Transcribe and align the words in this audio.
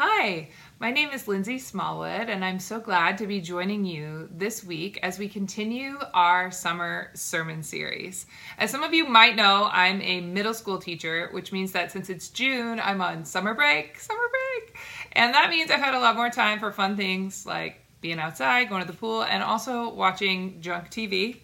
Hi, 0.00 0.46
my 0.78 0.92
name 0.92 1.10
is 1.10 1.26
Lindsay 1.26 1.58
Smallwood, 1.58 2.28
and 2.28 2.44
I'm 2.44 2.60
so 2.60 2.78
glad 2.78 3.18
to 3.18 3.26
be 3.26 3.40
joining 3.40 3.84
you 3.84 4.28
this 4.30 4.62
week 4.62 5.00
as 5.02 5.18
we 5.18 5.28
continue 5.28 5.98
our 6.14 6.52
summer 6.52 7.10
sermon 7.14 7.64
series. 7.64 8.26
As 8.58 8.70
some 8.70 8.84
of 8.84 8.94
you 8.94 9.08
might 9.08 9.34
know, 9.34 9.68
I'm 9.72 10.00
a 10.02 10.20
middle 10.20 10.54
school 10.54 10.78
teacher, 10.78 11.30
which 11.32 11.50
means 11.50 11.72
that 11.72 11.90
since 11.90 12.10
it's 12.10 12.28
June, 12.28 12.78
I'm 12.78 13.00
on 13.00 13.24
summer 13.24 13.54
break, 13.54 13.98
summer 13.98 14.22
break. 14.30 14.76
And 15.14 15.34
that 15.34 15.50
means 15.50 15.68
I've 15.68 15.80
had 15.80 15.96
a 15.96 15.98
lot 15.98 16.14
more 16.14 16.30
time 16.30 16.60
for 16.60 16.70
fun 16.70 16.96
things 16.96 17.44
like 17.44 17.80
being 18.00 18.20
outside, 18.20 18.68
going 18.68 18.82
to 18.82 18.86
the 18.86 18.96
pool, 18.96 19.24
and 19.24 19.42
also 19.42 19.92
watching 19.92 20.60
junk 20.60 20.90
TV. 20.90 21.38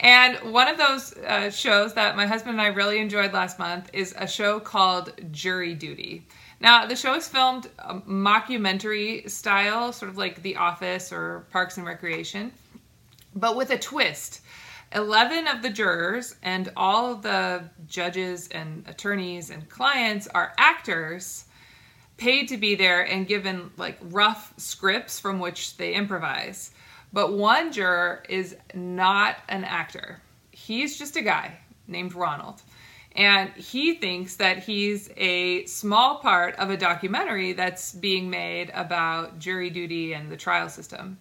And 0.00 0.52
one 0.52 0.66
of 0.66 0.76
those 0.76 1.16
uh, 1.18 1.50
shows 1.50 1.94
that 1.94 2.16
my 2.16 2.26
husband 2.26 2.58
and 2.58 2.60
I 2.60 2.66
really 2.66 2.98
enjoyed 2.98 3.32
last 3.32 3.60
month 3.60 3.90
is 3.92 4.12
a 4.18 4.26
show 4.26 4.60
called 4.60 5.12
Jury 5.30 5.74
Duty. 5.74 6.26
Now, 6.60 6.86
the 6.86 6.96
show 6.96 7.14
is 7.14 7.28
filmed 7.28 7.68
mockumentary 8.06 9.30
style, 9.30 9.92
sort 9.92 10.10
of 10.10 10.16
like 10.16 10.42
The 10.42 10.56
Office 10.56 11.12
or 11.12 11.46
Parks 11.50 11.76
and 11.76 11.86
Recreation, 11.86 12.52
but 13.34 13.56
with 13.56 13.70
a 13.70 13.78
twist. 13.78 14.40
11 14.92 15.48
of 15.48 15.62
the 15.62 15.70
jurors 15.70 16.36
and 16.42 16.72
all 16.76 17.12
of 17.12 17.22
the 17.22 17.68
judges 17.88 18.48
and 18.48 18.84
attorneys 18.86 19.50
and 19.50 19.68
clients 19.68 20.28
are 20.28 20.54
actors 20.58 21.44
paid 22.16 22.48
to 22.48 22.56
be 22.56 22.74
there 22.74 23.02
and 23.02 23.26
given 23.26 23.70
like 23.76 23.98
rough 24.00 24.54
scripts 24.56 25.20
from 25.20 25.38
which 25.38 25.76
they 25.76 25.92
improvise. 25.92 26.70
But 27.12 27.32
one 27.32 27.72
juror 27.72 28.22
is 28.28 28.56
not 28.74 29.36
an 29.48 29.64
actor. 29.64 30.20
He's 30.50 30.98
just 30.98 31.16
a 31.16 31.22
guy 31.22 31.58
named 31.86 32.14
Ronald. 32.14 32.62
And 33.16 33.50
he 33.54 33.94
thinks 33.94 34.36
that 34.36 34.58
he's 34.58 35.10
a 35.16 35.64
small 35.64 36.18
part 36.18 36.54
of 36.56 36.68
a 36.68 36.76
documentary 36.76 37.54
that's 37.54 37.92
being 37.92 38.28
made 38.28 38.70
about 38.74 39.38
jury 39.38 39.70
duty 39.70 40.12
and 40.12 40.30
the 40.30 40.36
trial 40.36 40.68
system. 40.68 41.18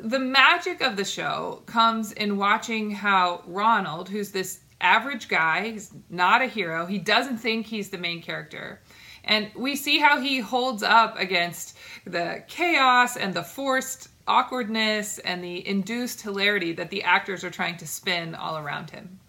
The 0.00 0.18
magic 0.18 0.80
of 0.80 0.96
the 0.96 1.04
show 1.04 1.62
comes 1.66 2.12
in 2.12 2.38
watching 2.38 2.90
how 2.90 3.42
Ronald, 3.46 4.08
who's 4.08 4.30
this 4.30 4.60
average 4.80 5.28
guy, 5.28 5.72
he's 5.72 5.92
not 6.08 6.40
a 6.40 6.46
hero, 6.46 6.86
he 6.86 6.98
doesn't 6.98 7.38
think 7.38 7.66
he's 7.66 7.90
the 7.90 7.98
main 7.98 8.22
character. 8.22 8.80
And 9.24 9.50
we 9.54 9.76
see 9.76 9.98
how 9.98 10.20
he 10.20 10.40
holds 10.40 10.82
up 10.82 11.18
against 11.18 11.76
the 12.06 12.42
chaos 12.48 13.16
and 13.18 13.34
the 13.34 13.42
forced 13.42 14.08
awkwardness 14.26 15.18
and 15.18 15.44
the 15.44 15.66
induced 15.66 16.22
hilarity 16.22 16.72
that 16.72 16.88
the 16.88 17.02
actors 17.02 17.44
are 17.44 17.50
trying 17.50 17.76
to 17.78 17.86
spin 17.86 18.34
all 18.34 18.56
around 18.56 18.90
him. 18.90 19.20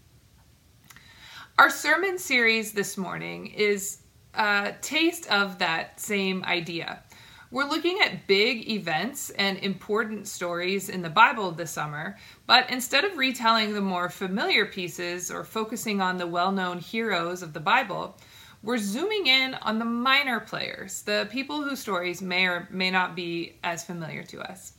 Our 1.58 1.70
sermon 1.70 2.18
series 2.18 2.74
this 2.74 2.98
morning 2.98 3.48
is 3.48 4.00
a 4.34 4.74
taste 4.82 5.32
of 5.32 5.60
that 5.60 6.02
same 6.02 6.44
idea. 6.44 7.02
We're 7.50 7.70
looking 7.70 8.02
at 8.04 8.28
big 8.28 8.70
events 8.70 9.30
and 9.30 9.58
important 9.60 10.28
stories 10.28 10.90
in 10.90 11.02
the 11.02 11.10
Bible 11.10 11.52
this 11.52 11.72
summer, 11.72 12.18
but 12.46 12.70
instead 12.70 13.06
of 13.06 13.18
retelling 13.18 13.74
the 13.74 13.80
more 13.80 14.10
familiar 14.10 14.66
pieces 14.66 15.32
or 15.32 15.46
focusing 15.46 16.02
on 16.02 16.18
the 16.18 16.28
well 16.28 16.52
known 16.52 16.80
heroes 16.80 17.42
of 17.42 17.54
the 17.54 17.62
Bible, 17.62 18.18
we're 18.62 18.78
zooming 18.78 19.28
in 19.28 19.54
on 19.54 19.80
the 19.80 19.86
minor 19.86 20.42
players, 20.42 21.04
the 21.04 21.30
people 21.32 21.64
whose 21.64 21.80
stories 21.80 22.22
may 22.22 22.48
or 22.48 22.68
may 22.70 22.92
not 22.92 23.16
be 23.16 23.54
as 23.64 23.82
familiar 23.82 24.24
to 24.24 24.42
us. 24.42 24.74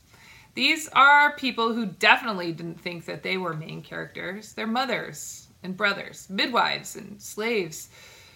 These 0.53 0.89
are 0.89 1.35
people 1.37 1.73
who 1.73 1.87
definitely 1.87 2.51
didn't 2.51 2.79
think 2.79 3.05
that 3.05 3.23
they 3.23 3.37
were 3.37 3.55
main 3.55 3.81
characters. 3.81 4.53
They're 4.53 4.67
mothers, 4.67 5.46
and 5.63 5.75
brothers, 5.75 6.27
midwives 6.29 6.95
and 6.95 7.21
slaves, 7.21 7.89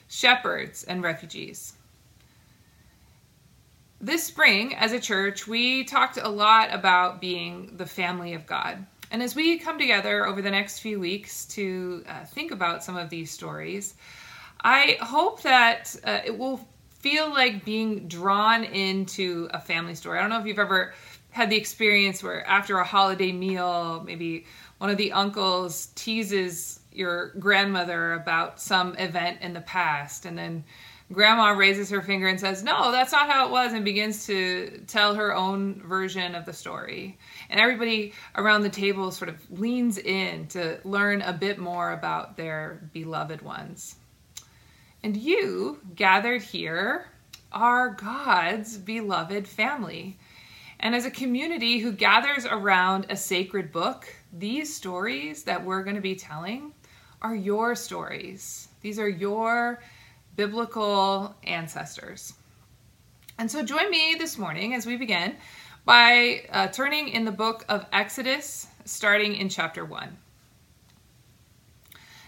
shepherds 0.07 0.83
and 0.83 1.03
refugees. 1.03 1.73
This 3.99 4.23
spring, 4.23 4.73
as 4.75 4.93
a 4.93 4.99
church, 4.99 5.47
we 5.47 5.83
talked 5.83 6.17
a 6.17 6.27
lot 6.27 6.73
about 6.73 7.21
being 7.21 7.77
the 7.77 7.85
family 7.85 8.33
of 8.33 8.47
God. 8.47 8.85
And 9.11 9.21
as 9.21 9.35
we 9.35 9.59
come 9.59 9.77
together 9.77 10.25
over 10.25 10.41
the 10.41 10.49
next 10.49 10.79
few 10.79 10.99
weeks 10.99 11.45
to 11.47 12.03
uh, 12.07 12.25
think 12.25 12.51
about 12.51 12.83
some 12.83 12.97
of 12.97 13.09
these 13.09 13.29
stories, 13.29 13.93
I 14.63 14.97
hope 15.01 15.41
that 15.43 15.95
uh, 16.03 16.19
it 16.25 16.37
will 16.37 16.67
feel 16.99 17.29
like 17.29 17.65
being 17.65 18.07
drawn 18.07 18.63
into 18.63 19.49
a 19.53 19.59
family 19.59 19.95
story. 19.95 20.17
I 20.19 20.21
don't 20.21 20.29
know 20.29 20.39
if 20.39 20.45
you've 20.45 20.59
ever 20.59 20.93
had 21.31 21.49
the 21.49 21.57
experience 21.57 22.21
where 22.21 22.45
after 22.47 22.77
a 22.77 22.83
holiday 22.83 23.31
meal, 23.31 24.03
maybe 24.05 24.45
one 24.77 24.89
of 24.89 24.97
the 24.97 25.11
uncles 25.11 25.87
teases 25.95 26.80
your 26.91 27.29
grandmother 27.39 28.13
about 28.13 28.59
some 28.59 28.95
event 28.97 29.39
in 29.41 29.53
the 29.53 29.61
past. 29.61 30.25
And 30.25 30.37
then 30.37 30.63
grandma 31.11 31.49
raises 31.49 31.89
her 31.89 32.01
finger 32.01 32.27
and 32.27 32.39
says 32.39 32.63
no 32.63 32.89
that's 32.91 33.11
not 33.11 33.29
how 33.29 33.45
it 33.45 33.51
was 33.51 33.73
and 33.73 33.83
begins 33.83 34.25
to 34.25 34.81
tell 34.87 35.13
her 35.15 35.35
own 35.35 35.81
version 35.81 36.35
of 36.35 36.45
the 36.45 36.53
story. 36.53 37.17
And 37.49 37.59
everybody 37.59 38.13
around 38.35 38.61
the 38.61 38.69
table 38.69 39.11
sort 39.11 39.29
of 39.29 39.39
leans 39.51 39.97
in 39.97 40.47
to 40.49 40.79
learn 40.83 41.21
a 41.21 41.33
bit 41.33 41.57
more 41.57 41.91
about 41.91 42.37
their 42.37 42.89
beloved 42.93 43.41
ones. 43.41 43.95
And 45.03 45.17
you 45.17 45.79
gathered 45.95 46.43
here 46.43 47.07
are 47.51 47.89
god's 47.89 48.77
beloved 48.77 49.47
family. 49.47 50.17
And 50.79 50.95
as 50.95 51.05
a 51.05 51.11
community 51.11 51.79
who 51.79 51.91
gathers 51.91 52.45
around 52.45 53.07
a 53.09 53.15
sacred 53.15 53.71
book 53.71 54.07
these 54.33 54.73
stories 54.73 55.43
that 55.43 55.63
we're 55.65 55.83
going 55.83 55.95
to 55.95 56.01
be 56.01 56.15
telling 56.15 56.73
are 57.21 57.35
your 57.35 57.75
stories. 57.75 58.67
These 58.81 58.99
are 58.99 59.09
your 59.09 59.81
biblical 60.35 61.35
ancestors. 61.43 62.33
And 63.37 63.49
so 63.49 63.63
join 63.63 63.89
me 63.89 64.15
this 64.17 64.37
morning 64.37 64.73
as 64.73 64.85
we 64.85 64.97
begin 64.97 65.35
by 65.85 66.45
uh, 66.51 66.67
turning 66.67 67.09
in 67.09 67.25
the 67.25 67.31
book 67.31 67.65
of 67.69 67.85
Exodus, 67.91 68.67
starting 68.85 69.35
in 69.35 69.49
chapter 69.49 69.83
1. 69.83 70.17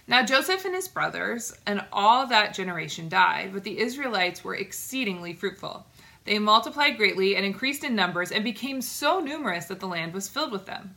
Now 0.07 0.23
Joseph 0.23 0.65
and 0.65 0.75
his 0.75 0.87
brothers 0.87 1.53
and 1.65 1.83
all 1.91 2.27
that 2.27 2.53
generation 2.53 3.09
died, 3.09 3.51
but 3.53 3.63
the 3.63 3.79
Israelites 3.79 4.43
were 4.43 4.55
exceedingly 4.55 5.33
fruitful. 5.33 5.85
They 6.25 6.39
multiplied 6.39 6.97
greatly 6.97 7.35
and 7.35 7.45
increased 7.45 7.83
in 7.83 7.95
numbers 7.95 8.31
and 8.31 8.43
became 8.43 8.81
so 8.81 9.19
numerous 9.19 9.65
that 9.65 9.79
the 9.79 9.87
land 9.87 10.13
was 10.13 10.29
filled 10.29 10.51
with 10.51 10.65
them. 10.65 10.95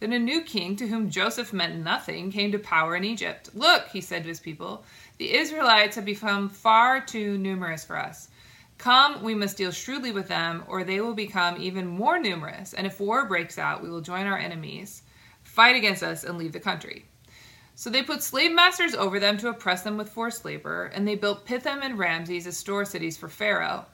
Then 0.00 0.12
a 0.12 0.18
new 0.18 0.42
king, 0.42 0.76
to 0.76 0.86
whom 0.86 1.10
Joseph 1.10 1.52
meant 1.52 1.82
nothing, 1.82 2.30
came 2.30 2.52
to 2.52 2.58
power 2.58 2.94
in 2.94 3.04
Egypt. 3.04 3.50
Look, 3.54 3.88
he 3.88 4.00
said 4.00 4.22
to 4.22 4.28
his 4.28 4.38
people, 4.38 4.84
the 5.18 5.34
Israelites 5.34 5.96
have 5.96 6.04
become 6.04 6.48
far 6.48 7.00
too 7.00 7.36
numerous 7.36 7.84
for 7.84 7.98
us. 7.98 8.28
Come, 8.78 9.24
we 9.24 9.34
must 9.34 9.56
deal 9.56 9.72
shrewdly 9.72 10.12
with 10.12 10.28
them, 10.28 10.62
or 10.68 10.84
they 10.84 11.00
will 11.00 11.14
become 11.14 11.60
even 11.60 11.86
more 11.88 12.20
numerous. 12.20 12.74
And 12.74 12.86
if 12.86 13.00
war 13.00 13.26
breaks 13.26 13.58
out, 13.58 13.82
we 13.82 13.90
will 13.90 14.00
join 14.00 14.26
our 14.26 14.38
enemies, 14.38 15.02
fight 15.42 15.74
against 15.74 16.04
us, 16.04 16.22
and 16.22 16.38
leave 16.38 16.52
the 16.52 16.60
country. 16.60 17.06
So 17.74 17.90
they 17.90 18.04
put 18.04 18.22
slave 18.22 18.52
masters 18.52 18.94
over 18.94 19.18
them 19.18 19.36
to 19.38 19.48
oppress 19.48 19.82
them 19.82 19.96
with 19.96 20.10
forced 20.10 20.44
labor, 20.44 20.92
and 20.94 21.06
they 21.06 21.16
built 21.16 21.44
Pithom 21.44 21.82
and 21.82 21.98
Ramses 21.98 22.46
as 22.46 22.56
store 22.56 22.84
cities 22.84 23.16
for 23.16 23.28
Pharaoh. 23.28 23.86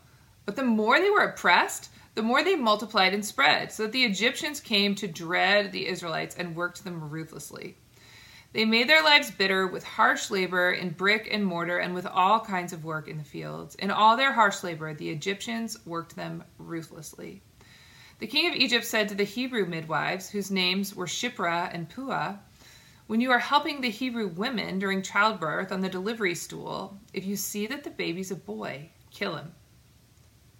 But 0.44 0.56
the 0.56 0.62
more 0.62 1.00
they 1.00 1.10
were 1.10 1.24
oppressed, 1.24 1.88
the 2.14 2.22
more 2.22 2.44
they 2.44 2.56
multiplied 2.56 3.12
and 3.12 3.24
spread, 3.24 3.72
so 3.72 3.84
that 3.84 3.92
the 3.92 4.04
Egyptians 4.04 4.60
came 4.60 4.94
to 4.94 5.08
dread 5.08 5.72
the 5.72 5.86
Israelites 5.86 6.36
and 6.36 6.54
worked 6.54 6.84
them 6.84 7.10
ruthlessly. 7.10 7.76
They 8.52 8.64
made 8.64 8.88
their 8.88 9.02
lives 9.02 9.32
bitter 9.32 9.66
with 9.66 9.82
harsh 9.82 10.30
labor 10.30 10.70
in 10.70 10.90
brick 10.90 11.28
and 11.28 11.44
mortar 11.44 11.78
and 11.78 11.92
with 11.92 12.06
all 12.06 12.38
kinds 12.38 12.72
of 12.72 12.84
work 12.84 13.08
in 13.08 13.18
the 13.18 13.24
fields. 13.24 13.74
In 13.74 13.90
all 13.90 14.16
their 14.16 14.32
harsh 14.32 14.62
labor, 14.62 14.94
the 14.94 15.10
Egyptians 15.10 15.84
worked 15.84 16.14
them 16.14 16.44
ruthlessly. 16.56 17.42
The 18.20 18.28
king 18.28 18.48
of 18.48 18.54
Egypt 18.54 18.84
said 18.84 19.08
to 19.08 19.16
the 19.16 19.24
Hebrew 19.24 19.66
midwives, 19.66 20.30
whose 20.30 20.52
names 20.52 20.94
were 20.94 21.06
Shiphrah 21.06 21.74
and 21.74 21.88
Puah, 21.88 22.38
When 23.08 23.20
you 23.20 23.32
are 23.32 23.40
helping 23.40 23.80
the 23.80 23.90
Hebrew 23.90 24.28
women 24.28 24.78
during 24.78 25.02
childbirth 25.02 25.72
on 25.72 25.80
the 25.80 25.88
delivery 25.88 26.36
stool, 26.36 26.96
if 27.12 27.24
you 27.24 27.34
see 27.34 27.66
that 27.66 27.82
the 27.82 27.90
baby's 27.90 28.30
a 28.30 28.36
boy, 28.36 28.90
kill 29.10 29.34
him. 29.34 29.52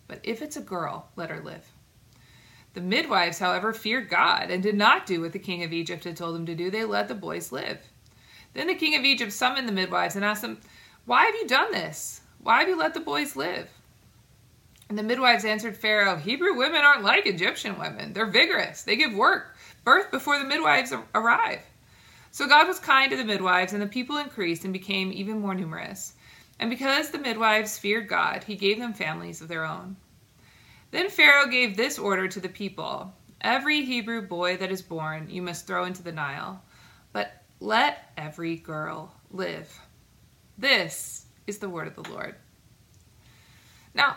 But 0.06 0.20
if 0.22 0.42
it's 0.42 0.56
a 0.56 0.60
girl, 0.60 1.08
let 1.16 1.30
her 1.30 1.40
live. 1.40 1.66
The 2.74 2.80
midwives, 2.80 3.38
however, 3.38 3.72
feared 3.72 4.08
God 4.08 4.50
and 4.50 4.62
did 4.62 4.74
not 4.74 5.06
do 5.06 5.20
what 5.20 5.32
the 5.32 5.38
king 5.38 5.62
of 5.62 5.72
Egypt 5.72 6.04
had 6.04 6.16
told 6.16 6.34
them 6.34 6.46
to 6.46 6.54
do. 6.54 6.70
They 6.70 6.84
let 6.84 7.08
the 7.08 7.14
boys 7.14 7.52
live. 7.52 7.78
Then 8.52 8.66
the 8.66 8.74
king 8.74 8.96
of 8.96 9.04
Egypt 9.04 9.32
summoned 9.32 9.68
the 9.68 9.72
midwives 9.72 10.16
and 10.16 10.24
asked 10.24 10.42
them, 10.42 10.60
Why 11.04 11.24
have 11.24 11.34
you 11.34 11.46
done 11.46 11.72
this? 11.72 12.20
Why 12.42 12.60
have 12.60 12.68
you 12.68 12.76
let 12.76 12.94
the 12.94 13.00
boys 13.00 13.36
live? 13.36 13.68
And 14.88 14.98
the 14.98 15.02
midwives 15.02 15.44
answered 15.44 15.76
Pharaoh, 15.76 16.16
Hebrew 16.16 16.54
women 16.54 16.82
aren't 16.82 17.04
like 17.04 17.26
Egyptian 17.26 17.78
women. 17.78 18.12
They're 18.12 18.26
vigorous. 18.26 18.82
They 18.82 18.96
give 18.96 19.14
work, 19.14 19.56
birth 19.84 20.10
before 20.10 20.38
the 20.38 20.44
midwives 20.44 20.92
arrive. 21.14 21.60
So 22.30 22.46
God 22.46 22.66
was 22.66 22.78
kind 22.78 23.10
to 23.10 23.16
the 23.16 23.24
midwives, 23.24 23.72
and 23.72 23.80
the 23.80 23.86
people 23.86 24.18
increased 24.18 24.64
and 24.64 24.72
became 24.72 25.12
even 25.12 25.40
more 25.40 25.54
numerous. 25.54 26.14
And 26.58 26.70
because 26.70 27.10
the 27.10 27.18
midwives 27.18 27.78
feared 27.78 28.08
God, 28.08 28.44
he 28.44 28.56
gave 28.56 28.78
them 28.78 28.94
families 28.94 29.40
of 29.40 29.48
their 29.48 29.64
own. 29.64 29.96
Then 30.90 31.10
Pharaoh 31.10 31.48
gave 31.48 31.76
this 31.76 31.98
order 31.98 32.28
to 32.28 32.40
the 32.40 32.48
people 32.48 33.12
Every 33.40 33.84
Hebrew 33.84 34.22
boy 34.22 34.56
that 34.56 34.70
is 34.70 34.80
born 34.80 35.28
you 35.28 35.42
must 35.42 35.66
throw 35.66 35.84
into 35.84 36.02
the 36.02 36.12
Nile, 36.12 36.62
but 37.12 37.42
let 37.60 38.10
every 38.16 38.56
girl 38.56 39.14
live. 39.30 39.78
This 40.56 41.26
is 41.46 41.58
the 41.58 41.68
word 41.68 41.86
of 41.86 41.94
the 41.94 42.10
Lord. 42.10 42.36
Now, 43.92 44.16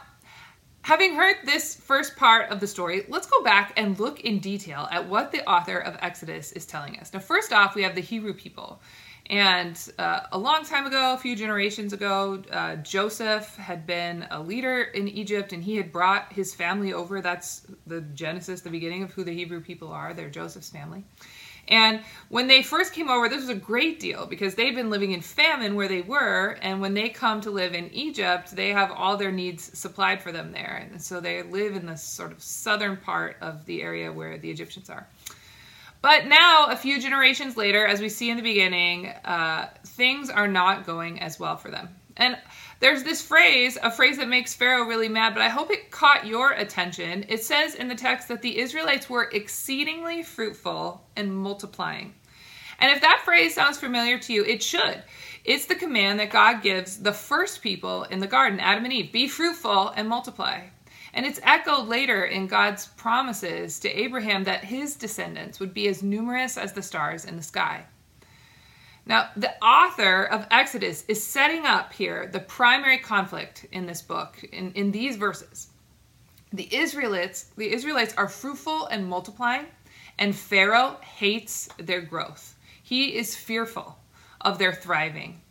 Having 0.88 1.16
heard 1.16 1.36
this 1.44 1.76
first 1.76 2.16
part 2.16 2.50
of 2.50 2.62
the 2.62 2.66
story, 2.66 3.04
let's 3.10 3.28
go 3.28 3.44
back 3.44 3.74
and 3.76 4.00
look 4.00 4.22
in 4.22 4.40
detail 4.40 4.88
at 4.90 5.06
what 5.06 5.34
the 5.34 5.46
author 5.46 5.78
of 5.78 5.98
Exodus 6.00 6.54
is 6.54 6.66
telling 6.66 6.98
us. 6.98 7.14
Now, 7.14 7.20
first 7.20 7.52
off, 7.52 7.76
we 7.76 7.84
have 7.84 7.94
the 7.94 8.00
Hebrew 8.00 8.34
people. 8.34 8.82
And 9.30 9.78
uh, 10.00 10.22
a 10.32 10.38
long 10.38 10.64
time 10.64 10.86
ago, 10.86 11.14
a 11.14 11.18
few 11.18 11.36
generations 11.36 11.92
ago, 11.92 12.42
uh, 12.50 12.78
Joseph 12.78 13.56
had 13.58 13.86
been 13.86 14.26
a 14.32 14.42
leader 14.42 14.82
in 14.82 15.08
Egypt 15.10 15.52
and 15.52 15.62
he 15.62 15.76
had 15.76 15.92
brought 15.92 16.32
his 16.32 16.56
family 16.56 16.94
over. 16.94 17.20
That's 17.20 17.68
the 17.86 18.02
Genesis, 18.02 18.62
the 18.62 18.70
beginning 18.70 19.04
of 19.04 19.12
who 19.12 19.26
the 19.26 19.34
Hebrew 19.34 19.60
people 19.60 19.92
are. 19.92 20.14
They're 20.14 20.30
Joseph's 20.30 20.70
family. 20.70 21.04
And 21.70 22.02
when 22.30 22.48
they 22.48 22.64
first 22.64 22.94
came 22.94 23.10
over, 23.10 23.28
this 23.28 23.42
was 23.42 23.50
a 23.50 23.56
great 23.56 24.00
deal 24.00 24.26
because 24.26 24.56
they'd 24.56 24.76
been 24.76 24.90
living 24.90 25.12
in 25.12 25.20
famine 25.20 25.76
where 25.76 25.90
they 25.90 26.02
were. 26.02 26.58
And 26.62 26.80
when 26.80 26.94
they 26.94 27.10
come 27.10 27.42
to 27.42 27.52
live 27.52 27.74
in 27.74 27.94
Egypt, 27.94 28.56
they 28.56 28.70
have 28.70 28.92
all 28.92 29.18
their 29.18 29.34
needs 29.34 29.78
supplied 29.78 30.22
for 30.22 30.32
them 30.32 30.54
there. 30.54 30.88
And 30.90 31.02
so 31.02 31.20
they 31.20 31.44
live 31.44 31.76
in 31.76 31.86
this 31.86 32.04
sort 32.04 32.32
of 32.32 32.42
southern 32.42 32.96
part 32.96 33.36
of 33.42 33.66
the 33.66 33.82
area 33.82 34.12
where 34.14 34.38
the 34.38 34.50
Egyptians 34.50 34.90
are. 34.90 35.08
But 36.02 36.28
now, 36.28 36.68
a 36.68 36.76
few 36.76 37.02
generations 37.02 37.58
later, 37.58 37.86
as 37.86 38.00
we 38.00 38.10
see 38.10 38.30
in 38.30 38.38
the 38.38 38.44
beginning, 38.44 39.08
uh, 39.08 39.70
things 39.86 40.30
are 40.30 40.48
not 40.48 40.86
going 40.86 41.20
as 41.20 41.40
well 41.40 41.58
for 41.58 41.72
them. 41.72 41.90
And 42.16 42.38
there's 42.80 43.04
this 43.04 43.22
phrase, 43.22 43.78
a 43.82 43.92
phrase 43.92 44.18
that 44.18 44.28
makes 44.28 44.54
Pharaoh 44.54 44.86
really 44.86 45.10
mad, 45.10 45.34
but 45.34 45.42
I 45.44 45.50
hope 45.50 45.72
it 45.72 45.92
caught 45.92 46.28
your 46.28 46.52
attention. 46.52 47.26
It 47.28 47.44
says 47.44 47.76
in 47.76 47.88
the 47.88 47.96
text 47.96 48.28
that 48.28 48.42
the 48.42 48.60
Israelites 48.60 49.10
were 49.10 49.30
exceedingly 49.32 50.24
fruitful 50.24 51.04
and 51.16 51.36
multiplying. 51.36 52.14
And 52.80 52.92
if 52.92 53.02
that 53.02 53.22
phrase 53.26 53.56
sounds 53.56 53.80
familiar 53.80 54.20
to 54.20 54.34
you, 54.34 54.44
it 54.46 54.62
should. 54.62 55.04
It's 55.44 55.66
the 55.66 55.76
command 55.76 56.20
that 56.20 56.30
God 56.30 56.62
gives 56.62 56.98
the 56.98 57.14
first 57.14 57.62
people 57.62 58.04
in 58.04 58.20
the 58.20 58.28
garden, 58.28 58.60
Adam 58.60 58.84
and 58.84 58.94
Eve 58.94 59.12
be 59.12 59.28
fruitful 59.28 59.90
and 59.90 60.08
multiply. 60.08 60.62
And 61.18 61.26
it's 61.26 61.40
echoed 61.42 61.88
later 61.88 62.26
in 62.26 62.46
God's 62.46 62.86
promises 62.90 63.80
to 63.80 63.90
Abraham 63.90 64.44
that 64.44 64.64
his 64.64 64.96
descendants 64.96 65.60
would 65.60 65.74
be 65.74 65.88
as 65.88 66.04
numerous 66.04 66.58
as 66.58 66.74
the 66.74 66.84
stars 66.84 67.26
in 67.26 67.36
the 67.36 67.42
sky. 67.42 67.86
Now, 69.04 69.30
the 69.36 69.52
author 69.60 70.26
of 70.26 70.46
Exodus 70.52 71.04
is 71.08 71.26
setting 71.26 71.66
up 71.66 71.92
here 71.92 72.28
the 72.28 72.40
primary 72.40 73.00
conflict 73.00 73.66
in 73.72 73.88
this 73.88 74.04
book, 74.04 74.44
in, 74.52 74.72
in 74.74 74.92
these 74.92 75.16
verses. 75.16 75.70
The 76.54 76.70
Israelites, 76.72 77.50
the 77.58 77.74
Israelites 77.74 78.14
are 78.16 78.28
fruitful 78.28 78.86
and 78.86 79.10
multiplying, 79.10 79.66
and 80.20 80.36
Pharaoh 80.36 80.98
hates 81.02 81.68
their 81.80 82.02
growth. 82.02 82.56
He 82.84 83.18
is 83.18 83.36
fearful 83.36 83.98
of 84.42 84.60
their 84.60 84.72
thriving. 84.72 85.42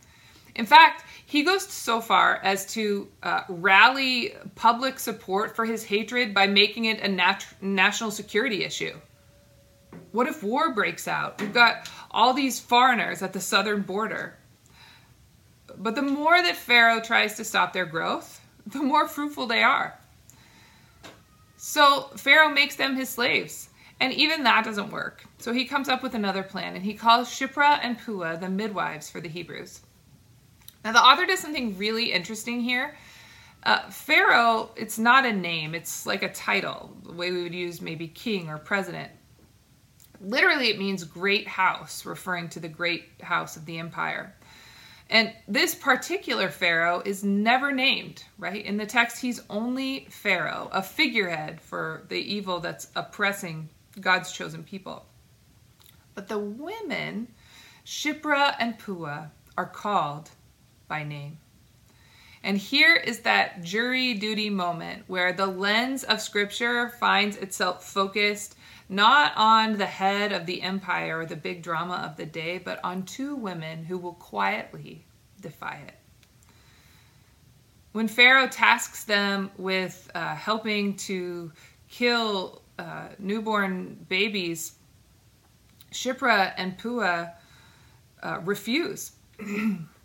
In 0.54 0.64
fact, 0.64 1.05
he 1.26 1.42
goes 1.42 1.66
so 1.66 2.00
far 2.00 2.36
as 2.44 2.64
to 2.74 3.08
uh, 3.24 3.42
rally 3.48 4.32
public 4.54 5.00
support 5.00 5.56
for 5.56 5.64
his 5.64 5.82
hatred 5.82 6.32
by 6.32 6.46
making 6.46 6.84
it 6.84 7.00
a 7.00 7.08
nat- 7.08 7.44
national 7.60 8.12
security 8.12 8.64
issue. 8.64 8.94
What 10.12 10.28
if 10.28 10.44
war 10.44 10.72
breaks 10.72 11.08
out? 11.08 11.40
We've 11.40 11.52
got 11.52 11.90
all 12.12 12.32
these 12.32 12.60
foreigners 12.60 13.22
at 13.22 13.32
the 13.32 13.40
southern 13.40 13.82
border. 13.82 14.36
But 15.76 15.96
the 15.96 16.02
more 16.02 16.40
that 16.40 16.54
Pharaoh 16.54 17.00
tries 17.00 17.34
to 17.34 17.44
stop 17.44 17.72
their 17.72 17.86
growth, 17.86 18.40
the 18.64 18.82
more 18.82 19.08
fruitful 19.08 19.46
they 19.46 19.64
are. 19.64 19.98
So 21.56 22.02
Pharaoh 22.16 22.50
makes 22.50 22.76
them 22.76 22.94
his 22.94 23.08
slaves. 23.08 23.68
And 23.98 24.12
even 24.12 24.44
that 24.44 24.64
doesn't 24.64 24.92
work. 24.92 25.24
So 25.38 25.52
he 25.52 25.64
comes 25.64 25.88
up 25.88 26.04
with 26.04 26.14
another 26.14 26.44
plan 26.44 26.76
and 26.76 26.84
he 26.84 26.94
calls 26.94 27.28
Shiphrah 27.28 27.80
and 27.82 27.98
Puah 27.98 28.36
the 28.36 28.48
midwives 28.48 29.10
for 29.10 29.20
the 29.20 29.28
Hebrews. 29.28 29.80
Now, 30.86 30.92
the 30.92 31.02
author 31.02 31.26
does 31.26 31.40
something 31.40 31.76
really 31.76 32.12
interesting 32.12 32.60
here. 32.60 32.96
Uh, 33.64 33.90
Pharaoh, 33.90 34.70
it's 34.76 35.00
not 35.00 35.26
a 35.26 35.32
name, 35.32 35.74
it's 35.74 36.06
like 36.06 36.22
a 36.22 36.32
title, 36.32 36.96
the 37.02 37.10
way 37.10 37.32
we 37.32 37.42
would 37.42 37.52
use 37.52 37.80
maybe 37.80 38.06
king 38.06 38.48
or 38.48 38.56
president. 38.56 39.10
Literally, 40.20 40.68
it 40.68 40.78
means 40.78 41.02
great 41.02 41.48
house, 41.48 42.06
referring 42.06 42.48
to 42.50 42.60
the 42.60 42.68
great 42.68 43.20
house 43.20 43.56
of 43.56 43.66
the 43.66 43.80
empire. 43.80 44.32
And 45.10 45.32
this 45.48 45.74
particular 45.74 46.50
Pharaoh 46.50 47.02
is 47.04 47.24
never 47.24 47.72
named, 47.72 48.22
right? 48.38 48.64
In 48.64 48.76
the 48.76 48.86
text, 48.86 49.20
he's 49.20 49.42
only 49.50 50.06
Pharaoh, 50.08 50.70
a 50.70 50.84
figurehead 50.84 51.60
for 51.60 52.04
the 52.10 52.20
evil 52.20 52.60
that's 52.60 52.92
oppressing 52.94 53.70
God's 54.00 54.30
chosen 54.30 54.62
people. 54.62 55.04
But 56.14 56.28
the 56.28 56.38
women, 56.38 57.26
Shiphrah 57.84 58.54
and 58.60 58.78
Puah, 58.78 59.30
are 59.58 59.66
called 59.66 60.30
by 60.88 61.04
name. 61.04 61.38
And 62.42 62.58
here 62.58 62.94
is 62.94 63.20
that 63.20 63.62
jury 63.62 64.14
duty 64.14 64.50
moment 64.50 65.04
where 65.08 65.32
the 65.32 65.46
lens 65.46 66.04
of 66.04 66.20
Scripture 66.20 66.90
finds 66.90 67.36
itself 67.36 67.84
focused 67.84 68.56
not 68.88 69.32
on 69.36 69.78
the 69.78 69.86
head 69.86 70.32
of 70.32 70.46
the 70.46 70.62
empire 70.62 71.18
or 71.18 71.26
the 71.26 71.36
big 71.36 71.62
drama 71.62 72.08
of 72.08 72.16
the 72.16 72.26
day, 72.26 72.58
but 72.58 72.78
on 72.84 73.02
two 73.02 73.34
women 73.34 73.84
who 73.84 73.98
will 73.98 74.14
quietly 74.14 75.04
defy 75.40 75.82
it. 75.86 75.94
When 77.92 78.06
Pharaoh 78.06 78.46
tasks 78.46 79.04
them 79.04 79.50
with 79.56 80.08
uh, 80.14 80.36
helping 80.36 80.96
to 80.98 81.50
kill 81.88 82.62
uh, 82.78 83.08
newborn 83.18 84.06
babies, 84.08 84.74
Shiphrah 85.92 86.52
and 86.56 86.78
Puah 86.78 87.32
uh, 88.22 88.40
refuse. 88.44 89.12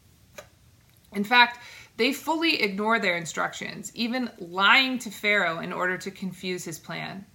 In 1.14 1.24
fact, 1.24 1.60
they 1.98 2.14
fully 2.14 2.62
ignore 2.62 3.00
their 3.00 3.18
instructions, 3.18 3.92
even 3.96 4.32
lying 4.40 4.98
to 5.00 5.12
Pharaoh 5.12 5.60
in 5.60 5.74
order 5.74 5.98
to 5.98 6.12
confuse 6.12 6.64
his 6.64 6.80
plan. 6.80 7.26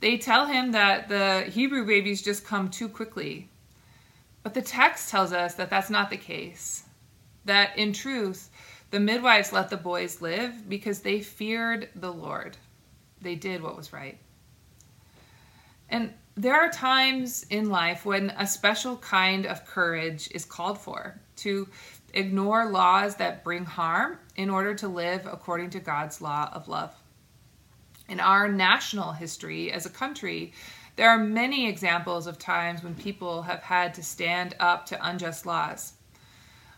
They 0.00 0.18
tell 0.18 0.46
him 0.46 0.72
that 0.72 1.08
the 1.08 1.42
Hebrew 1.50 1.86
babies 1.86 2.22
just 2.22 2.44
come 2.44 2.70
too 2.70 2.88
quickly. 2.88 3.48
But 4.42 4.54
the 4.54 4.62
text 4.62 5.10
tells 5.10 5.32
us 5.32 5.54
that 5.54 5.70
that's 5.70 5.90
not 5.90 6.10
the 6.10 6.16
case. 6.16 6.84
That 7.44 7.76
in 7.78 7.92
truth, 7.92 8.50
the 8.90 9.00
midwives 9.00 9.52
let 9.52 9.68
the 9.68 9.76
boys 9.76 10.20
live 10.20 10.68
because 10.68 11.00
they 11.00 11.20
feared 11.20 11.90
the 11.94 12.12
Lord. 12.12 12.56
They 13.20 13.34
did 13.34 13.62
what 13.62 13.76
was 13.76 13.92
right. 13.92 14.18
And 15.88 16.12
there 16.36 16.54
are 16.54 16.70
times 16.70 17.44
in 17.50 17.68
life 17.68 18.06
when 18.06 18.30
a 18.30 18.46
special 18.46 18.96
kind 18.96 19.46
of 19.46 19.66
courage 19.66 20.30
is 20.32 20.44
called 20.44 20.78
for 20.78 21.20
to 21.36 21.68
ignore 22.14 22.66
laws 22.66 23.16
that 23.16 23.44
bring 23.44 23.64
harm 23.64 24.18
in 24.36 24.50
order 24.50 24.74
to 24.74 24.88
live 24.88 25.26
according 25.26 25.70
to 25.70 25.80
God's 25.80 26.20
law 26.20 26.50
of 26.52 26.68
love. 26.68 26.94
In 28.08 28.20
our 28.20 28.48
national 28.48 29.12
history 29.12 29.70
as 29.72 29.86
a 29.86 29.90
country, 29.90 30.52
there 30.96 31.08
are 31.08 31.18
many 31.18 31.68
examples 31.68 32.26
of 32.26 32.38
times 32.38 32.82
when 32.82 32.94
people 32.94 33.42
have 33.42 33.62
had 33.62 33.94
to 33.94 34.02
stand 34.02 34.54
up 34.58 34.86
to 34.86 35.06
unjust 35.06 35.46
laws. 35.46 35.94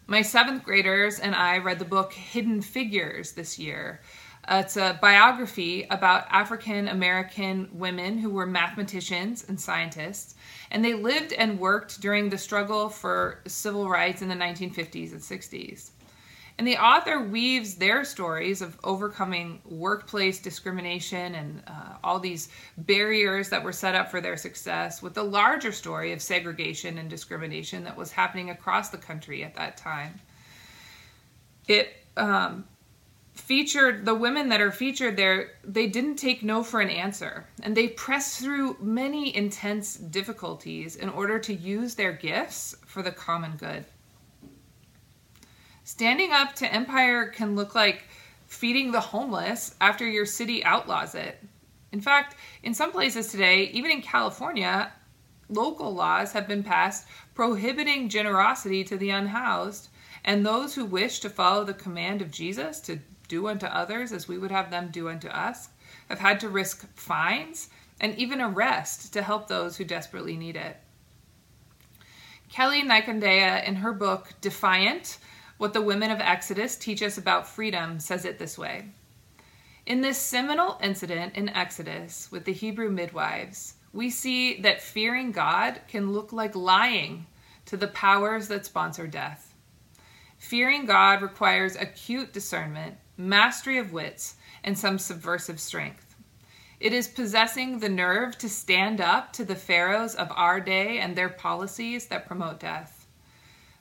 My 0.06 0.22
seventh 0.22 0.64
graders 0.64 1.18
and 1.18 1.34
I 1.34 1.58
read 1.58 1.78
the 1.78 1.84
book 1.84 2.12
Hidden 2.12 2.62
Figures 2.62 3.32
this 3.32 3.58
year. 3.58 4.00
Uh, 4.48 4.62
it's 4.64 4.76
a 4.76 4.98
biography 5.00 5.86
about 5.90 6.26
African 6.28 6.88
American 6.88 7.68
women 7.72 8.18
who 8.18 8.30
were 8.30 8.46
mathematicians 8.46 9.44
and 9.48 9.60
scientists 9.60 10.34
and 10.72 10.84
they 10.84 10.94
lived 10.94 11.32
and 11.34 11.60
worked 11.60 12.00
during 12.00 12.28
the 12.28 12.38
struggle 12.38 12.88
for 12.88 13.40
civil 13.46 13.88
rights 13.88 14.22
in 14.22 14.28
the 14.28 14.34
1950s 14.34 15.12
and 15.12 15.20
60s. 15.20 15.90
And 16.58 16.66
the 16.66 16.76
author 16.76 17.20
weaves 17.20 17.74
their 17.76 18.04
stories 18.04 18.62
of 18.62 18.78
overcoming 18.84 19.60
workplace 19.64 20.38
discrimination 20.38 21.34
and 21.34 21.62
uh, 21.66 21.96
all 22.02 22.18
these 22.18 22.48
barriers 22.78 23.48
that 23.50 23.62
were 23.62 23.72
set 23.72 23.94
up 23.94 24.10
for 24.10 24.20
their 24.20 24.36
success 24.36 25.02
with 25.02 25.14
the 25.14 25.22
larger 25.22 25.72
story 25.72 26.12
of 26.12 26.22
segregation 26.22 26.98
and 26.98 27.08
discrimination 27.08 27.84
that 27.84 27.96
was 27.96 28.12
happening 28.12 28.50
across 28.50 28.90
the 28.90 28.98
country 28.98 29.44
at 29.44 29.54
that 29.54 29.76
time. 29.76 30.20
It 31.68 31.96
um, 32.16 32.64
featured 33.34 34.04
the 34.04 34.14
women 34.14 34.48
that 34.50 34.60
are 34.60 34.70
featured 34.70 35.16
there 35.16 35.52
they 35.64 35.86
didn't 35.86 36.16
take 36.16 36.42
no 36.42 36.62
for 36.62 36.80
an 36.80 36.90
answer. 36.90 37.46
And 37.62 37.76
they 37.76 37.88
pressed 37.88 38.40
through 38.40 38.76
many 38.80 39.34
intense 39.34 39.96
difficulties 39.96 40.96
in 40.96 41.08
order 41.08 41.38
to 41.40 41.54
use 41.54 41.94
their 41.94 42.12
gifts 42.12 42.76
for 42.86 43.02
the 43.02 43.10
common 43.10 43.56
good. 43.56 43.84
Standing 45.84 46.32
up 46.32 46.54
to 46.56 46.72
empire 46.72 47.26
can 47.26 47.56
look 47.56 47.74
like 47.74 48.04
feeding 48.46 48.92
the 48.92 49.00
homeless 49.00 49.74
after 49.80 50.06
your 50.06 50.26
city 50.26 50.62
outlaws 50.64 51.14
it. 51.14 51.42
In 51.90 52.00
fact 52.00 52.36
in 52.62 52.74
some 52.74 52.92
places 52.92 53.28
today 53.28 53.64
even 53.72 53.90
in 53.90 54.02
california 54.02 54.92
local 55.48 55.92
laws 55.92 56.32
have 56.32 56.48
been 56.48 56.62
passed 56.62 57.06
prohibiting 57.34 58.08
generosity 58.08 58.84
to 58.84 58.96
the 58.96 59.10
unhoused 59.10 59.88
and 60.24 60.46
those 60.46 60.74
who 60.74 60.84
wish 60.84 61.20
to 61.20 61.28
follow 61.28 61.64
the 61.64 61.74
command 61.74 62.22
of 62.22 62.30
jesus 62.30 62.80
to 62.80 62.98
do 63.32 63.48
unto 63.48 63.64
others 63.64 64.12
as 64.12 64.28
we 64.28 64.36
would 64.36 64.50
have 64.50 64.70
them 64.70 64.90
do 64.90 65.08
unto 65.08 65.26
us, 65.26 65.70
have 66.10 66.18
had 66.18 66.38
to 66.38 66.50
risk 66.50 66.86
fines 66.94 67.70
and 67.98 68.14
even 68.18 68.42
arrest 68.42 69.10
to 69.14 69.22
help 69.22 69.48
those 69.48 69.74
who 69.74 69.84
desperately 69.84 70.36
need 70.36 70.54
it. 70.54 70.76
Kelly 72.50 72.82
Nikondeha, 72.82 73.66
in 73.66 73.76
her 73.76 73.94
book 73.94 74.34
Defiant 74.42 75.16
What 75.56 75.72
the 75.72 75.80
Women 75.80 76.10
of 76.10 76.20
Exodus 76.20 76.76
Teach 76.76 77.02
Us 77.02 77.16
About 77.16 77.48
Freedom, 77.48 77.98
says 78.00 78.26
it 78.26 78.38
this 78.38 78.58
way 78.58 78.84
In 79.86 80.02
this 80.02 80.18
seminal 80.18 80.78
incident 80.82 81.34
in 81.34 81.48
Exodus 81.48 82.30
with 82.30 82.44
the 82.44 82.52
Hebrew 82.52 82.90
midwives, 82.90 83.76
we 83.94 84.10
see 84.10 84.60
that 84.60 84.82
fearing 84.82 85.32
God 85.32 85.80
can 85.88 86.12
look 86.12 86.34
like 86.34 86.54
lying 86.54 87.24
to 87.64 87.78
the 87.78 87.88
powers 87.88 88.48
that 88.48 88.66
sponsor 88.66 89.06
death. 89.06 89.54
Fearing 90.36 90.84
God 90.84 91.22
requires 91.22 91.76
acute 91.76 92.34
discernment, 92.34 92.98
mastery 93.28 93.78
of 93.78 93.92
wits, 93.92 94.36
and 94.64 94.78
some 94.78 94.98
subversive 94.98 95.60
strength. 95.60 96.14
It 96.80 96.92
is 96.92 97.08
possessing 97.08 97.78
the 97.78 97.88
nerve 97.88 98.36
to 98.38 98.48
stand 98.48 99.00
up 99.00 99.32
to 99.34 99.44
the 99.44 99.54
pharaohs 99.54 100.14
of 100.14 100.32
our 100.32 100.60
day 100.60 100.98
and 100.98 101.14
their 101.14 101.28
policies 101.28 102.06
that 102.06 102.26
promote 102.26 102.60
death. 102.60 103.06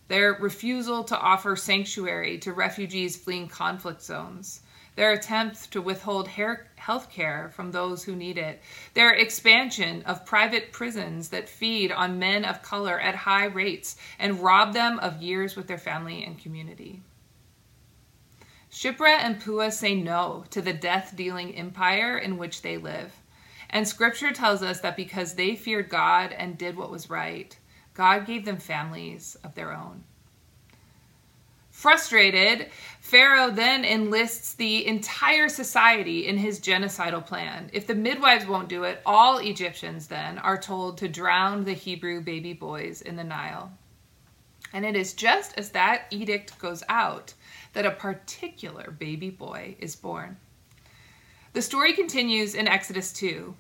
Their 0.07 0.33
refusal 0.33 1.03
to 1.05 1.17
offer 1.17 1.55
sanctuary 1.55 2.37
to 2.39 2.53
refugees 2.53 3.17
fleeing 3.17 3.47
conflict 3.47 4.01
zones 4.01 4.61
their 4.95 5.13
attempts 5.13 5.67
to 5.67 5.81
withhold 5.81 6.27
health 6.27 7.09
care 7.09 7.49
from 7.55 7.71
those 7.71 8.03
who 8.03 8.15
need 8.15 8.37
it, 8.37 8.61
their 8.93 9.13
expansion 9.13 10.03
of 10.03 10.25
private 10.25 10.71
prisons 10.71 11.29
that 11.29 11.47
feed 11.47 11.91
on 11.91 12.19
men 12.19 12.43
of 12.43 12.61
color 12.61 12.99
at 12.99 13.15
high 13.15 13.45
rates 13.45 13.95
and 14.19 14.43
rob 14.43 14.73
them 14.73 14.99
of 14.99 15.21
years 15.21 15.55
with 15.55 15.67
their 15.67 15.77
family 15.77 16.23
and 16.23 16.37
community. 16.39 17.01
Shiphrah 18.71 19.19
and 19.19 19.41
Puah 19.41 19.69
say 19.71 19.95
no 19.95 20.45
to 20.49 20.61
the 20.61 20.71
death 20.71 21.13
dealing 21.15 21.55
empire 21.55 22.17
in 22.17 22.37
which 22.37 22.61
they 22.61 22.77
live. 22.77 23.11
And 23.69 23.85
scripture 23.85 24.31
tells 24.31 24.63
us 24.63 24.79
that 24.79 24.95
because 24.95 25.33
they 25.33 25.55
feared 25.55 25.89
God 25.89 26.31
and 26.31 26.57
did 26.57 26.77
what 26.77 26.89
was 26.89 27.09
right, 27.09 27.55
God 27.93 28.25
gave 28.25 28.45
them 28.45 28.57
families 28.57 29.37
of 29.43 29.55
their 29.55 29.73
own. 29.73 30.03
Frustrated, 31.69 32.69
Pharaoh 32.99 33.49
then 33.49 33.83
enlists 33.83 34.53
the 34.53 34.85
entire 34.85 35.49
society 35.49 36.27
in 36.27 36.37
his 36.37 36.59
genocidal 36.59 37.25
plan. 37.25 37.69
If 37.73 37.87
the 37.87 37.95
midwives 37.95 38.45
won't 38.45 38.69
do 38.69 38.83
it, 38.83 39.01
all 39.05 39.37
Egyptians 39.37 40.07
then 40.07 40.37
are 40.37 40.57
told 40.57 40.97
to 40.97 41.07
drown 41.07 41.63
the 41.63 41.73
Hebrew 41.73 42.21
baby 42.21 42.53
boys 42.53 43.01
in 43.01 43.15
the 43.15 43.23
Nile. 43.23 43.71
And 44.73 44.85
it 44.85 44.95
is 44.95 45.13
just 45.13 45.57
as 45.57 45.71
that 45.71 46.05
edict 46.11 46.57
goes 46.59 46.83
out 46.87 47.33
that 47.73 47.85
a 47.85 47.91
particular 47.91 48.91
baby 48.91 49.29
boy 49.29 49.75
is 49.79 49.95
born. 49.95 50.37
The 51.53 51.61
story 51.61 51.93
continues 51.93 52.55
in 52.55 52.67
Exodus 52.67 53.11
2. 53.13 53.55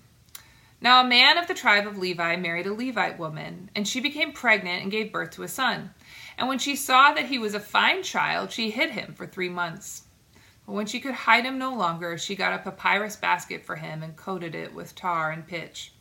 Now, 0.79 1.01
a 1.01 1.07
man 1.07 1.37
of 1.37 1.47
the 1.47 1.53
tribe 1.53 1.85
of 1.85 1.97
Levi 1.97 2.37
married 2.37 2.65
a 2.65 2.73
Levite 2.73 3.19
woman, 3.19 3.69
and 3.75 3.87
she 3.87 3.99
became 3.99 4.31
pregnant 4.31 4.81
and 4.81 4.91
gave 4.91 5.11
birth 5.11 5.31
to 5.31 5.43
a 5.43 5.47
son. 5.47 5.93
And 6.37 6.47
when 6.47 6.57
she 6.57 6.75
saw 6.75 7.13
that 7.13 7.25
he 7.25 7.37
was 7.37 7.53
a 7.53 7.59
fine 7.59 8.01
child, 8.01 8.51
she 8.51 8.71
hid 8.71 8.91
him 8.91 9.13
for 9.13 9.27
three 9.27 9.49
months. 9.49 10.03
But 10.65 10.73
when 10.73 10.87
she 10.87 10.99
could 10.99 11.13
hide 11.13 11.45
him 11.45 11.59
no 11.59 11.75
longer, 11.75 12.17
she 12.17 12.35
got 12.35 12.53
a 12.53 12.63
papyrus 12.63 13.15
basket 13.15 13.63
for 13.65 13.75
him 13.75 14.01
and 14.01 14.15
coated 14.15 14.55
it 14.55 14.73
with 14.73 14.95
tar 14.95 15.29
and 15.29 15.45
pitch. 15.45 15.93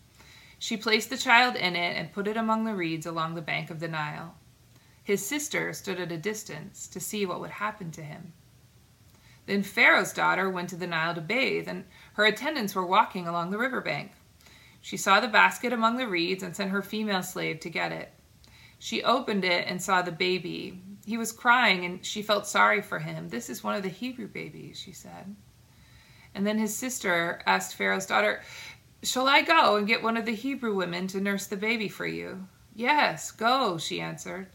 She 0.59 0.77
placed 0.77 1.11
the 1.11 1.17
child 1.17 1.57
in 1.57 1.77
it 1.77 1.97
and 1.97 2.13
put 2.13 2.29
it 2.29 2.37
among 2.37 2.65
the 2.65 2.75
reeds 2.75 3.07
along 3.07 3.35
the 3.35 3.43
bank 3.43 3.71
of 3.71 3.81
the 3.81 3.89
Nile. 3.89 4.35
His 5.11 5.27
sister 5.27 5.73
stood 5.73 5.99
at 5.99 6.13
a 6.13 6.17
distance 6.17 6.87
to 6.87 7.01
see 7.01 7.27
what 7.27 7.41
would 7.41 7.51
happen 7.51 7.91
to 7.91 8.01
him. 8.01 8.33
Then 9.47 9.65
Pharaoh's 9.65 10.13
daughter 10.13 10.49
went 10.49 10.69
to 10.69 10.77
the 10.77 10.87
Nile 10.87 11.17
to 11.17 11.21
bathe, 11.21 11.67
and 11.67 11.85
her 12.13 12.27
attendants 12.27 12.77
were 12.77 12.87
walking 12.87 13.27
along 13.27 13.51
the 13.51 13.59
river 13.59 13.81
bank. 13.81 14.13
She 14.81 14.97
saw 14.97 15.19
the 15.19 15.27
basket 15.27 15.73
among 15.73 15.97
the 15.97 16.07
reeds 16.07 16.45
and 16.45 16.55
sent 16.55 16.71
her 16.71 16.81
female 16.81 17.25
slave 17.25 17.59
to 17.59 17.69
get 17.69 17.91
it. 17.91 18.13
She 18.79 19.03
opened 19.03 19.45
it 19.45 19.67
and 19.67 19.83
saw 19.83 20.01
the 20.01 20.13
baby. 20.13 20.81
He 21.05 21.19
was 21.19 21.33
crying 21.33 21.85
and 21.85 22.07
she 22.07 22.23
felt 22.23 22.47
sorry 22.47 22.81
for 22.81 23.01
him. 23.01 23.31
This 23.31 23.51
is 23.51 23.65
one 23.65 23.75
of 23.75 23.83
the 23.83 23.89
Hebrew 23.89 24.29
babies, 24.29 24.79
she 24.79 24.93
said. 24.93 25.35
And 26.37 26.47
then 26.47 26.57
his 26.57 26.77
sister 26.77 27.43
asked 27.47 27.75
Pharaoh's 27.75 28.07
daughter, 28.07 28.43
Shall 29.03 29.27
I 29.27 29.43
go 29.43 29.75
and 29.75 29.89
get 29.89 30.05
one 30.05 30.17
of 30.17 30.25
the 30.25 30.37
Hebrew 30.37 30.73
women 30.73 31.09
to 31.09 31.21
nurse 31.21 31.49
the 31.49 31.57
baby 31.57 31.89
for 31.89 32.07
you? 32.07 32.47
Yes, 32.77 33.33
go, 33.33 33.77
she 33.77 34.01
answered. 34.01 34.47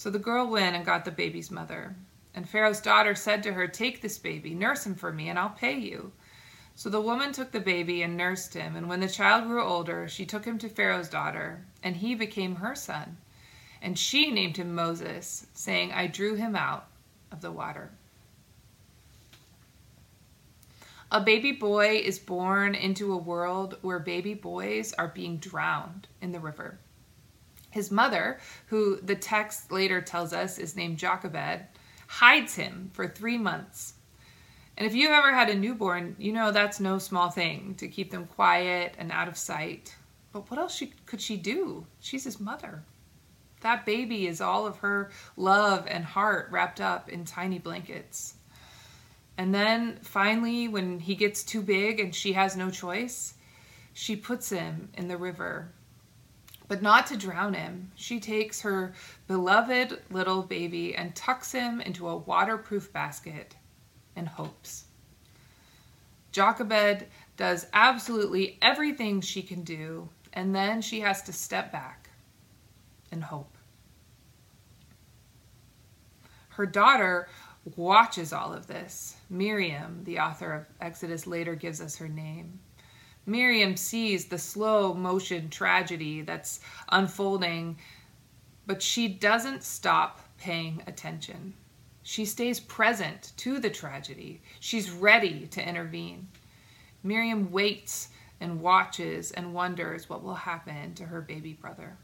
So 0.00 0.08
the 0.08 0.18
girl 0.18 0.46
went 0.46 0.74
and 0.74 0.82
got 0.82 1.04
the 1.04 1.10
baby's 1.10 1.50
mother. 1.50 1.94
And 2.34 2.48
Pharaoh's 2.48 2.80
daughter 2.80 3.14
said 3.14 3.42
to 3.42 3.52
her, 3.52 3.68
Take 3.68 4.00
this 4.00 4.18
baby, 4.18 4.54
nurse 4.54 4.86
him 4.86 4.94
for 4.94 5.12
me, 5.12 5.28
and 5.28 5.38
I'll 5.38 5.50
pay 5.50 5.76
you. 5.76 6.12
So 6.74 6.88
the 6.88 7.02
woman 7.02 7.32
took 7.32 7.52
the 7.52 7.60
baby 7.60 8.00
and 8.00 8.16
nursed 8.16 8.54
him. 8.54 8.76
And 8.76 8.88
when 8.88 9.00
the 9.00 9.10
child 9.10 9.46
grew 9.46 9.62
older, 9.62 10.08
she 10.08 10.24
took 10.24 10.46
him 10.46 10.56
to 10.60 10.70
Pharaoh's 10.70 11.10
daughter, 11.10 11.66
and 11.82 11.94
he 11.94 12.14
became 12.14 12.54
her 12.54 12.74
son. 12.74 13.18
And 13.82 13.98
she 13.98 14.30
named 14.30 14.56
him 14.56 14.74
Moses, 14.74 15.46
saying, 15.52 15.92
I 15.92 16.06
drew 16.06 16.34
him 16.34 16.56
out 16.56 16.86
of 17.30 17.42
the 17.42 17.52
water. 17.52 17.90
A 21.12 21.20
baby 21.20 21.52
boy 21.52 21.96
is 21.96 22.18
born 22.18 22.74
into 22.74 23.12
a 23.12 23.18
world 23.18 23.76
where 23.82 23.98
baby 23.98 24.32
boys 24.32 24.94
are 24.94 25.08
being 25.08 25.36
drowned 25.36 26.08
in 26.22 26.32
the 26.32 26.40
river. 26.40 26.78
His 27.70 27.90
mother, 27.90 28.38
who 28.66 29.00
the 29.00 29.14
text 29.14 29.70
later 29.70 30.00
tells 30.00 30.32
us 30.32 30.58
is 30.58 30.76
named 30.76 30.98
Jochebed, 30.98 31.66
hides 32.06 32.54
him 32.54 32.90
for 32.92 33.06
three 33.06 33.38
months. 33.38 33.94
And 34.76 34.86
if 34.86 34.94
you've 34.94 35.12
ever 35.12 35.32
had 35.32 35.50
a 35.50 35.54
newborn, 35.54 36.16
you 36.18 36.32
know 36.32 36.50
that's 36.50 36.80
no 36.80 36.98
small 36.98 37.30
thing 37.30 37.74
to 37.76 37.86
keep 37.86 38.10
them 38.10 38.26
quiet 38.26 38.94
and 38.98 39.12
out 39.12 39.28
of 39.28 39.36
sight. 39.36 39.94
But 40.32 40.50
what 40.50 40.58
else 40.58 40.74
she, 40.74 40.92
could 41.06 41.20
she 41.20 41.36
do? 41.36 41.86
She's 42.00 42.24
his 42.24 42.40
mother. 42.40 42.82
That 43.60 43.84
baby 43.84 44.26
is 44.26 44.40
all 44.40 44.66
of 44.66 44.78
her 44.78 45.10
love 45.36 45.86
and 45.86 46.04
heart 46.04 46.48
wrapped 46.50 46.80
up 46.80 47.08
in 47.08 47.24
tiny 47.24 47.58
blankets. 47.58 48.34
And 49.36 49.54
then 49.54 49.98
finally, 50.02 50.66
when 50.68 50.98
he 50.98 51.14
gets 51.14 51.44
too 51.44 51.62
big 51.62 52.00
and 52.00 52.14
she 52.14 52.32
has 52.32 52.56
no 52.56 52.70
choice, 52.70 53.34
she 53.92 54.16
puts 54.16 54.50
him 54.50 54.88
in 54.94 55.08
the 55.08 55.16
river. 55.16 55.72
But 56.70 56.82
not 56.82 57.08
to 57.08 57.16
drown 57.16 57.54
him. 57.54 57.90
She 57.96 58.20
takes 58.20 58.60
her 58.60 58.94
beloved 59.26 60.02
little 60.08 60.42
baby 60.42 60.94
and 60.94 61.12
tucks 61.16 61.50
him 61.50 61.80
into 61.80 62.08
a 62.08 62.16
waterproof 62.16 62.92
basket 62.92 63.56
and 64.14 64.28
hopes. 64.28 64.84
Jochebed 66.30 67.06
does 67.36 67.66
absolutely 67.72 68.56
everything 68.62 69.20
she 69.20 69.42
can 69.42 69.64
do, 69.64 70.10
and 70.32 70.54
then 70.54 70.80
she 70.80 71.00
has 71.00 71.22
to 71.22 71.32
step 71.32 71.72
back 71.72 72.08
and 73.10 73.24
hope. 73.24 73.58
Her 76.50 76.66
daughter 76.66 77.28
watches 77.74 78.32
all 78.32 78.52
of 78.52 78.68
this. 78.68 79.16
Miriam, 79.28 80.04
the 80.04 80.20
author 80.20 80.52
of 80.52 80.66
Exodus, 80.80 81.26
later 81.26 81.56
gives 81.56 81.80
us 81.80 81.96
her 81.96 82.06
name. 82.06 82.60
Miriam 83.26 83.76
sees 83.76 84.26
the 84.26 84.38
slow 84.38 84.94
motion 84.94 85.50
tragedy 85.50 86.22
that's 86.22 86.60
unfolding, 86.90 87.78
but 88.66 88.82
she 88.82 89.08
doesn't 89.08 89.62
stop 89.62 90.20
paying 90.38 90.82
attention. 90.86 91.54
She 92.02 92.24
stays 92.24 92.60
present 92.60 93.32
to 93.36 93.58
the 93.58 93.70
tragedy. 93.70 94.40
She's 94.58 94.90
ready 94.90 95.46
to 95.48 95.66
intervene. 95.66 96.28
Miriam 97.02 97.50
waits 97.50 98.08
and 98.40 98.60
watches 98.60 99.30
and 99.32 99.54
wonders 99.54 100.08
what 100.08 100.22
will 100.22 100.34
happen 100.34 100.94
to 100.94 101.04
her 101.04 101.20
baby 101.20 101.52
brother. 101.52 101.96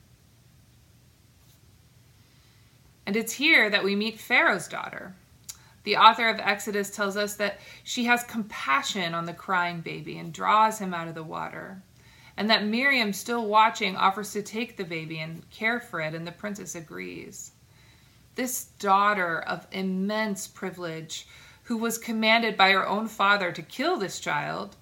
And 3.07 3.17
it's 3.17 3.33
here 3.33 3.71
that 3.71 3.85
we 3.85 3.97
meet 3.97 4.21
Pharaoh's 4.21 4.69
daughter. 4.69 5.15
The 5.87 5.99
author 5.99 6.29
of 6.29 6.41
Exodus 6.41 6.91
tells 6.91 7.17
us 7.17 7.37
that 7.37 7.61
she 7.85 8.07
has 8.07 8.25
compassion 8.25 9.15
on 9.15 9.25
the 9.25 9.33
crying 9.33 9.83
baby 9.83 10.19
and 10.19 10.33
draws 10.33 10.81
him 10.81 10.93
out 10.93 11.07
of 11.07 11.15
the 11.15 11.23
water. 11.23 11.81
And 12.37 12.51
that 12.51 12.67
Miriam, 12.67 13.13
still 13.13 13.47
watching, 13.47 13.95
offers 13.95 14.33
to 14.33 14.43
take 14.43 14.77
the 14.77 14.83
baby 14.83 15.21
and 15.21 15.49
care 15.51 15.79
for 15.79 16.01
it, 16.01 16.13
and 16.13 16.27
the 16.27 16.33
princess 16.33 16.75
agrees. 16.75 17.53
This 18.35 18.65
daughter 18.81 19.39
of 19.43 19.69
immense 19.71 20.49
privilege, 20.49 21.29
who 21.63 21.77
was 21.77 21.99
commanded 21.99 22.57
by 22.57 22.73
her 22.73 22.85
own 22.85 23.07
father 23.07 23.53
to 23.53 23.63
kill 23.63 23.97
this 23.97 24.19
child, 24.19 24.75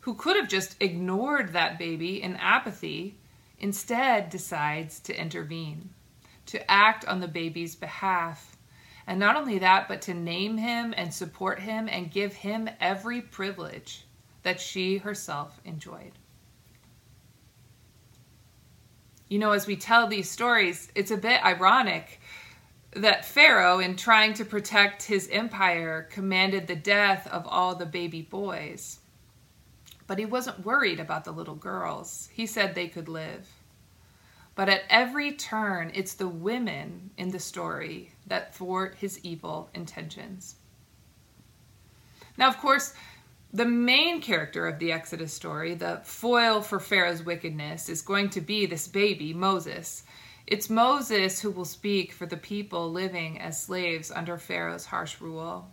who 0.00 0.14
could 0.14 0.36
have 0.36 0.48
just 0.48 0.74
ignored 0.80 1.52
that 1.52 1.78
baby 1.78 2.22
in 2.22 2.34
apathy, 2.36 3.18
instead 3.60 4.30
decides 4.30 5.00
to 5.00 5.20
intervene 5.20 5.90
to 6.46 6.70
act 6.70 7.04
on 7.04 7.20
the 7.20 7.28
baby's 7.28 7.74
behalf. 7.74 8.55
And 9.06 9.20
not 9.20 9.36
only 9.36 9.58
that, 9.58 9.86
but 9.88 10.02
to 10.02 10.14
name 10.14 10.56
him 10.58 10.92
and 10.96 11.12
support 11.12 11.60
him 11.60 11.88
and 11.88 12.10
give 12.10 12.32
him 12.32 12.68
every 12.80 13.20
privilege 13.20 14.04
that 14.42 14.60
she 14.60 14.98
herself 14.98 15.60
enjoyed. 15.64 16.12
You 19.28 19.38
know, 19.38 19.52
as 19.52 19.66
we 19.66 19.76
tell 19.76 20.06
these 20.06 20.30
stories, 20.30 20.90
it's 20.94 21.10
a 21.10 21.16
bit 21.16 21.44
ironic 21.44 22.20
that 22.92 23.24
Pharaoh, 23.24 23.78
in 23.80 23.96
trying 23.96 24.34
to 24.34 24.44
protect 24.44 25.02
his 25.02 25.28
empire, 25.30 26.08
commanded 26.10 26.66
the 26.66 26.76
death 26.76 27.26
of 27.28 27.46
all 27.46 27.74
the 27.74 27.86
baby 27.86 28.22
boys. 28.22 29.00
But 30.06 30.18
he 30.18 30.24
wasn't 30.24 30.64
worried 30.64 31.00
about 31.00 31.24
the 31.24 31.32
little 31.32 31.56
girls. 31.56 32.28
He 32.32 32.46
said 32.46 32.74
they 32.74 32.88
could 32.88 33.08
live. 33.08 33.48
But 34.56 34.70
at 34.70 34.84
every 34.88 35.32
turn, 35.32 35.92
it's 35.94 36.14
the 36.14 36.26
women 36.26 37.10
in 37.18 37.30
the 37.30 37.38
story 37.38 38.10
that 38.26 38.54
thwart 38.54 38.96
his 38.98 39.20
evil 39.22 39.68
intentions. 39.74 40.56
Now, 42.38 42.48
of 42.48 42.58
course, 42.58 42.94
the 43.52 43.66
main 43.66 44.20
character 44.20 44.66
of 44.66 44.78
the 44.78 44.92
Exodus 44.92 45.32
story, 45.32 45.74
the 45.74 46.00
foil 46.04 46.62
for 46.62 46.80
Pharaoh's 46.80 47.22
wickedness, 47.22 47.88
is 47.88 48.02
going 48.02 48.30
to 48.30 48.40
be 48.40 48.66
this 48.66 48.88
baby, 48.88 49.32
Moses. 49.34 50.04
It's 50.46 50.70
Moses 50.70 51.40
who 51.40 51.50
will 51.50 51.64
speak 51.66 52.12
for 52.12 52.24
the 52.24 52.36
people 52.36 52.90
living 52.90 53.38
as 53.40 53.62
slaves 53.62 54.10
under 54.10 54.38
Pharaoh's 54.38 54.86
harsh 54.86 55.20
rule. 55.20 55.70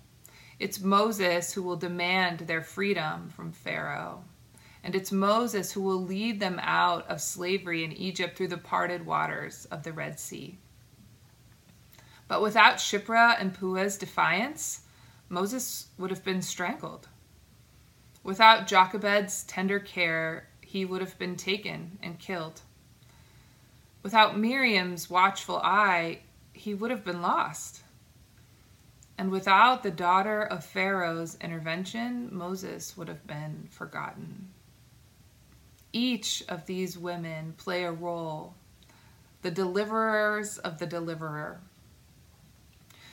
It's 0.60 0.82
Moses 0.82 1.54
who 1.54 1.64
will 1.64 1.76
demand 1.78 2.40
their 2.40 2.62
freedom 2.62 3.30
from 3.30 3.52
Pharaoh. 3.52 4.24
And 4.84 4.96
it's 4.96 5.12
Moses 5.12 5.72
who 5.72 5.82
will 5.82 6.04
lead 6.04 6.40
them 6.40 6.60
out 6.62 7.10
of 7.10 7.22
slavery 7.22 7.84
in 7.84 7.94
Egypt 7.94 8.38
through 8.38 8.50
the 8.50 8.58
parted 8.58 9.06
waters 9.06 9.66
of 9.72 9.84
the 9.84 9.94
Red 9.94 10.20
Sea. 10.20 10.58
But 12.28 12.42
without 12.42 12.78
Shiphrah 12.78 13.40
and 13.40 13.58
Puah's 13.58 13.98
defiance, 13.98 14.82
Moses 15.30 15.88
would 15.98 16.10
have 16.10 16.24
been 16.24 16.42
strangled. 16.42 17.08
Without 18.24 18.68
Jochebed's 18.68 19.44
tender 19.44 19.80
care, 19.80 20.48
he 20.62 20.86
would 20.86 21.02
have 21.02 21.18
been 21.20 21.36
taken 21.36 22.00
and 22.02 22.20
killed. 22.20 22.62
Without 24.02 24.38
Miriam's 24.38 25.10
watchful 25.10 25.58
eye, 25.58 26.20
he 26.54 26.74
would 26.74 26.92
have 26.92 27.04
been 27.06 27.22
lost. 27.22 27.84
And 29.18 29.30
without 29.30 29.84
the 29.84 29.92
daughter 29.92 30.42
of 30.42 30.66
Pharaoh's 30.66 31.38
intervention, 31.40 32.30
Moses 32.32 32.98
would 32.98 33.08
have 33.08 33.26
been 33.28 33.68
forgotten. 33.70 34.50
Each 35.96 36.44
of 36.50 36.66
these 36.66 36.98
women 36.98 37.54
play 37.56 37.84
a 37.84 37.92
role, 37.92 38.56
the 39.44 39.52
deliverers 39.52 40.58
of 40.58 40.80
the 40.80 40.88
deliverer. 40.88 41.62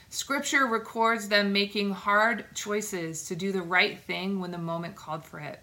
Scripture 0.08 0.66
records 0.66 1.28
them 1.28 1.52
making 1.52 1.92
hard 1.92 2.46
choices 2.54 3.28
to 3.28 3.36
do 3.36 3.52
the 3.52 3.62
right 3.62 4.00
thing 4.00 4.40
when 4.40 4.50
the 4.50 4.58
moment 4.58 4.96
called 4.96 5.24
for 5.24 5.38
it. 5.38 5.60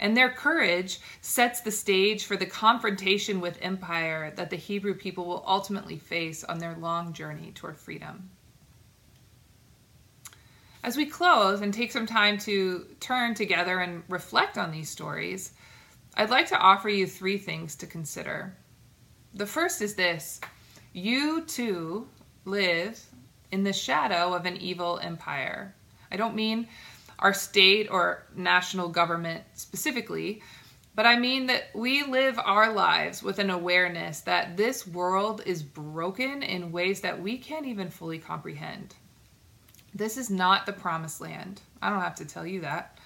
And 0.00 0.16
their 0.16 0.30
courage 0.30 0.98
sets 1.20 1.60
the 1.60 1.70
stage 1.70 2.24
for 2.24 2.36
the 2.36 2.44
confrontation 2.44 3.40
with 3.40 3.56
empire 3.62 4.32
that 4.34 4.50
the 4.50 4.56
Hebrew 4.56 4.94
people 4.94 5.24
will 5.24 5.44
ultimately 5.46 5.96
face 5.96 6.42
on 6.42 6.58
their 6.58 6.74
long 6.74 7.12
journey 7.12 7.52
toward 7.54 7.78
freedom. 7.78 8.30
As 10.82 10.96
we 10.96 11.06
close 11.06 11.60
and 11.60 11.72
take 11.72 11.92
some 11.92 12.06
time 12.06 12.36
to 12.38 12.84
turn 12.98 13.34
together 13.34 13.78
and 13.78 14.02
reflect 14.08 14.58
on 14.58 14.72
these 14.72 14.90
stories, 14.90 15.52
I'd 16.14 16.30
like 16.30 16.48
to 16.48 16.58
offer 16.58 16.88
you 16.88 17.06
three 17.06 17.38
things 17.38 17.76
to 17.76 17.86
consider. 17.86 18.54
The 19.34 19.46
first 19.46 19.80
is 19.80 19.94
this 19.94 20.40
you 20.92 21.42
too 21.42 22.06
live 22.44 23.00
in 23.50 23.64
the 23.64 23.72
shadow 23.72 24.34
of 24.34 24.44
an 24.44 24.58
evil 24.58 24.98
empire. 25.02 25.74
I 26.10 26.16
don't 26.16 26.34
mean 26.34 26.68
our 27.18 27.32
state 27.32 27.88
or 27.90 28.26
national 28.36 28.88
government 28.88 29.44
specifically, 29.54 30.42
but 30.94 31.06
I 31.06 31.18
mean 31.18 31.46
that 31.46 31.70
we 31.74 32.02
live 32.02 32.38
our 32.38 32.72
lives 32.72 33.22
with 33.22 33.38
an 33.38 33.48
awareness 33.48 34.20
that 34.20 34.56
this 34.58 34.86
world 34.86 35.42
is 35.46 35.62
broken 35.62 36.42
in 36.42 36.72
ways 36.72 37.00
that 37.00 37.22
we 37.22 37.38
can't 37.38 37.66
even 37.66 37.88
fully 37.88 38.18
comprehend. 38.18 38.94
This 39.94 40.18
is 40.18 40.28
not 40.28 40.66
the 40.66 40.72
promised 40.72 41.20
land. 41.20 41.62
I 41.80 41.88
don't 41.88 42.00
have 42.00 42.16
to 42.16 42.26
tell 42.26 42.46
you 42.46 42.60
that. 42.62 42.98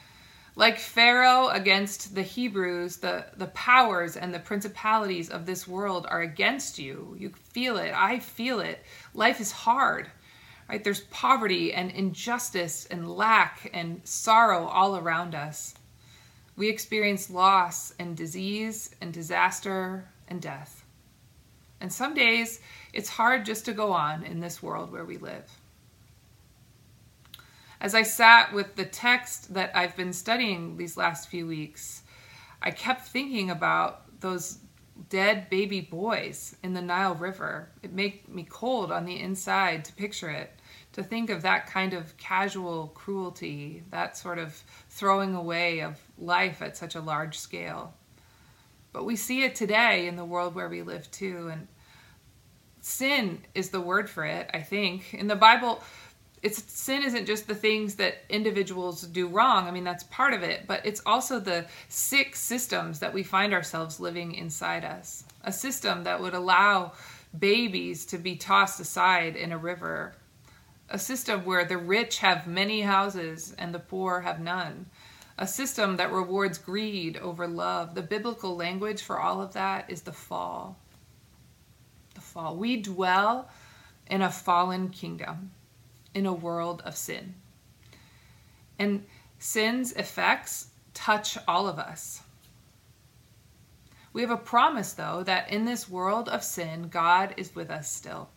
Like 0.57 0.79
Pharaoh 0.79 1.49
against 1.49 2.15
the 2.15 2.23
Hebrews, 2.23 2.97
the, 2.97 3.27
the 3.37 3.47
powers 3.49 4.17
and 4.17 4.35
the 4.35 4.41
principalities 4.41 5.31
of 5.31 5.47
this 5.47 5.69
world 5.69 6.07
are 6.09 6.23
against 6.23 6.79
you. 6.79 7.15
You 7.19 7.31
feel 7.53 7.77
it. 7.77 7.93
I 7.95 8.19
feel 8.19 8.61
it. 8.61 8.83
Life 9.15 9.41
is 9.41 9.53
hard 9.53 10.11
right? 10.69 10.83
There's 10.83 11.01
poverty 11.01 11.73
and 11.73 11.91
injustice 11.91 12.87
and 12.87 13.11
lack 13.11 13.71
and 13.73 14.01
sorrow 14.05 14.67
all 14.67 14.97
around 14.97 15.35
us. 15.35 15.75
We 16.57 16.69
experience 16.69 17.31
loss 17.31 17.95
and 17.99 18.17
disease 18.17 18.91
and 19.01 19.13
disaster 19.13 20.09
and 20.29 20.41
death. 20.41 20.85
And 21.81 21.93
some 21.93 22.15
days 22.15 22.61
it's 22.93 23.11
hard 23.11 23.45
just 23.45 23.67
to 23.67 23.73
go 23.73 23.93
on 23.93 24.25
in 24.25 24.41
this 24.41 24.63
world 24.63 24.91
where 24.91 25.05
we 25.05 25.19
live. 25.19 25.45
As 27.81 27.95
I 27.95 28.03
sat 28.03 28.53
with 28.53 28.75
the 28.75 28.85
text 28.85 29.55
that 29.55 29.71
I've 29.75 29.97
been 29.97 30.13
studying 30.13 30.77
these 30.77 30.97
last 30.97 31.29
few 31.29 31.47
weeks, 31.47 32.03
I 32.63 32.71
kept 32.71 33.07
thinking 33.07 33.51
about 33.51 34.21
those 34.21 34.59
dead 35.11 35.51
baby 35.51 35.83
boys 35.83 36.57
in 36.63 36.73
the 36.73 36.81
Nile 36.81 37.15
River. 37.15 37.69
It 37.83 37.93
made 37.93 38.29
me 38.29 38.47
cold 38.49 38.91
on 38.91 39.05
the 39.05 39.21
inside 39.21 39.85
to 39.85 39.93
picture 39.93 40.31
it, 40.31 40.53
to 40.93 41.03
think 41.03 41.29
of 41.29 41.43
that 41.43 41.67
kind 41.67 41.93
of 41.93 42.17
casual 42.17 42.89
cruelty, 42.89 43.83
that 43.91 44.17
sort 44.17 44.39
of 44.39 44.55
throwing 44.89 45.35
away 45.35 45.81
of 45.81 45.99
life 46.19 46.63
at 46.63 46.77
such 46.77 46.95
a 46.95 47.01
large 47.01 47.39
scale. 47.39 47.93
But 48.93 49.05
we 49.05 49.17
see 49.17 49.43
it 49.43 49.55
today 49.55 50.07
in 50.07 50.17
the 50.17 50.25
world 50.25 50.55
where 50.55 50.71
we 50.71 50.81
live 50.81 51.11
too. 51.11 51.49
And 51.53 51.69
sin 52.81 53.45
is 53.55 53.69
the 53.69 53.81
word 53.81 54.09
for 54.09 54.25
it, 54.25 54.49
I 54.55 54.63
think. 54.63 55.13
In 55.13 55.27
the 55.27 55.37
Bible, 55.37 55.83
it's 56.43 56.63
sin 56.73 57.03
isn't 57.03 57.27
just 57.27 57.47
the 57.47 57.55
things 57.55 57.95
that 57.97 58.25
individuals 58.29 59.03
do 59.03 59.27
wrong. 59.27 59.67
I 59.67 59.71
mean, 59.71 59.85
that's 59.85 60.05
part 60.05 60.35
of 60.35 60.43
it, 60.43 60.67
but 60.67 60.85
it's 60.85 61.03
also 61.07 61.41
the 61.41 61.67
sick 61.89 62.37
systems 62.37 62.99
that 63.01 63.15
we 63.15 63.23
find 63.23 63.53
ourselves 63.53 64.01
living 64.01 64.35
inside 64.35 64.85
us. 64.85 65.25
A 65.45 65.53
system 65.53 66.05
that 66.05 66.21
would 66.21 66.35
allow 66.35 66.93
babies 67.39 68.05
to 68.07 68.19
be 68.19 68.37
tossed 68.37 68.81
aside 68.81 69.37
in 69.37 69.53
a 69.53 69.59
river. 69.59 70.15
A 70.91 70.99
system 70.99 71.45
where 71.45 71.65
the 71.65 71.79
rich 71.79 72.19
have 72.19 72.47
many 72.47 72.83
houses 72.83 73.55
and 73.59 73.75
the 73.75 73.79
poor 73.79 74.21
have 74.21 74.41
none. 74.41 74.87
A 75.39 75.47
system 75.47 75.97
that 75.97 76.13
rewards 76.13 76.59
greed 76.59 77.17
over 77.17 77.47
love. 77.49 77.95
The 77.95 78.03
biblical 78.03 78.57
language 78.57 79.03
for 79.03 79.21
all 79.21 79.43
of 79.43 79.55
that 79.55 79.91
is 79.91 80.03
the 80.03 80.13
fall. 80.13 80.79
The 82.15 82.21
fall. 82.21 82.57
We 82.57 82.77
dwell 82.77 83.51
in 84.07 84.23
a 84.23 84.31
fallen 84.31 84.91
kingdom 84.91 85.51
in 86.17 86.25
a 86.25 86.33
world 86.33 86.83
of 86.87 86.97
sin. 86.97 87.35
And 88.79 89.05
sin's 89.39 89.93
effects 89.93 90.69
touch 90.95 91.37
all 91.47 91.69
of 91.69 91.79
us. 91.79 92.23
We 94.15 94.23
have 94.23 94.31
a 94.31 94.39
promise, 94.39 94.95
though, 94.95 95.23
that 95.25 95.53
in 95.53 95.67
this 95.67 95.91
world 95.91 96.31
of 96.31 96.43
sin, 96.43 96.89
God 96.89 97.35
is 97.37 97.55
with 97.55 97.71
us 97.71 97.93
still. 97.93 98.31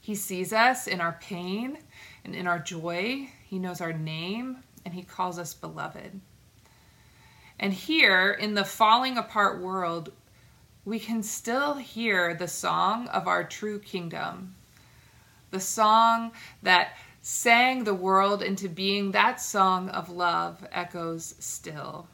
He 0.00 0.14
sees 0.14 0.54
us 0.54 0.86
in 0.86 1.02
our 1.02 1.18
pain 1.20 1.76
and 2.24 2.34
in 2.34 2.46
our 2.46 2.58
joy. 2.58 3.28
He 3.44 3.58
knows 3.58 3.82
our 3.82 3.92
name 3.92 4.64
and 4.86 4.94
He 4.94 5.02
calls 5.02 5.38
us 5.38 5.52
beloved. 5.52 6.18
And 7.60 7.74
here 7.74 8.32
in 8.32 8.54
the 8.54 8.64
falling 8.64 9.18
apart 9.18 9.60
world, 9.60 10.10
we 10.86 10.98
can 10.98 11.22
still 11.22 11.74
hear 11.74 12.32
the 12.32 12.48
song 12.48 13.06
of 13.08 13.28
our 13.28 13.44
true 13.44 13.78
kingdom 13.78 14.54
the 15.52 15.60
song 15.60 16.32
that 16.62 16.96
sang 17.20 17.84
the 17.84 17.94
world 17.94 18.42
into 18.42 18.68
being 18.68 19.12
that 19.12 19.40
song 19.40 19.88
of 19.90 20.10
love 20.10 20.66
echoes 20.72 21.36
still. 21.38 22.08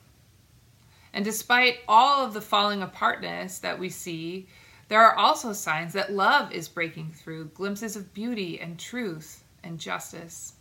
And 1.14 1.24
despite 1.24 1.78
all 1.88 2.26
of 2.26 2.34
the 2.34 2.42
falling 2.42 2.82
apartness 2.82 3.58
that 3.60 3.78
we 3.78 3.88
see, 3.88 4.48
there 4.88 5.00
are 5.00 5.14
also 5.14 5.52
signs 5.52 5.94
that 5.94 6.12
love 6.12 6.52
is 6.52 6.68
breaking 6.68 7.12
through, 7.12 7.46
glimpses 7.46 7.96
of 7.96 8.12
beauty 8.12 8.60
and 8.60 8.78
truth 8.78 9.44
and 9.62 9.78
justice. 9.78 10.54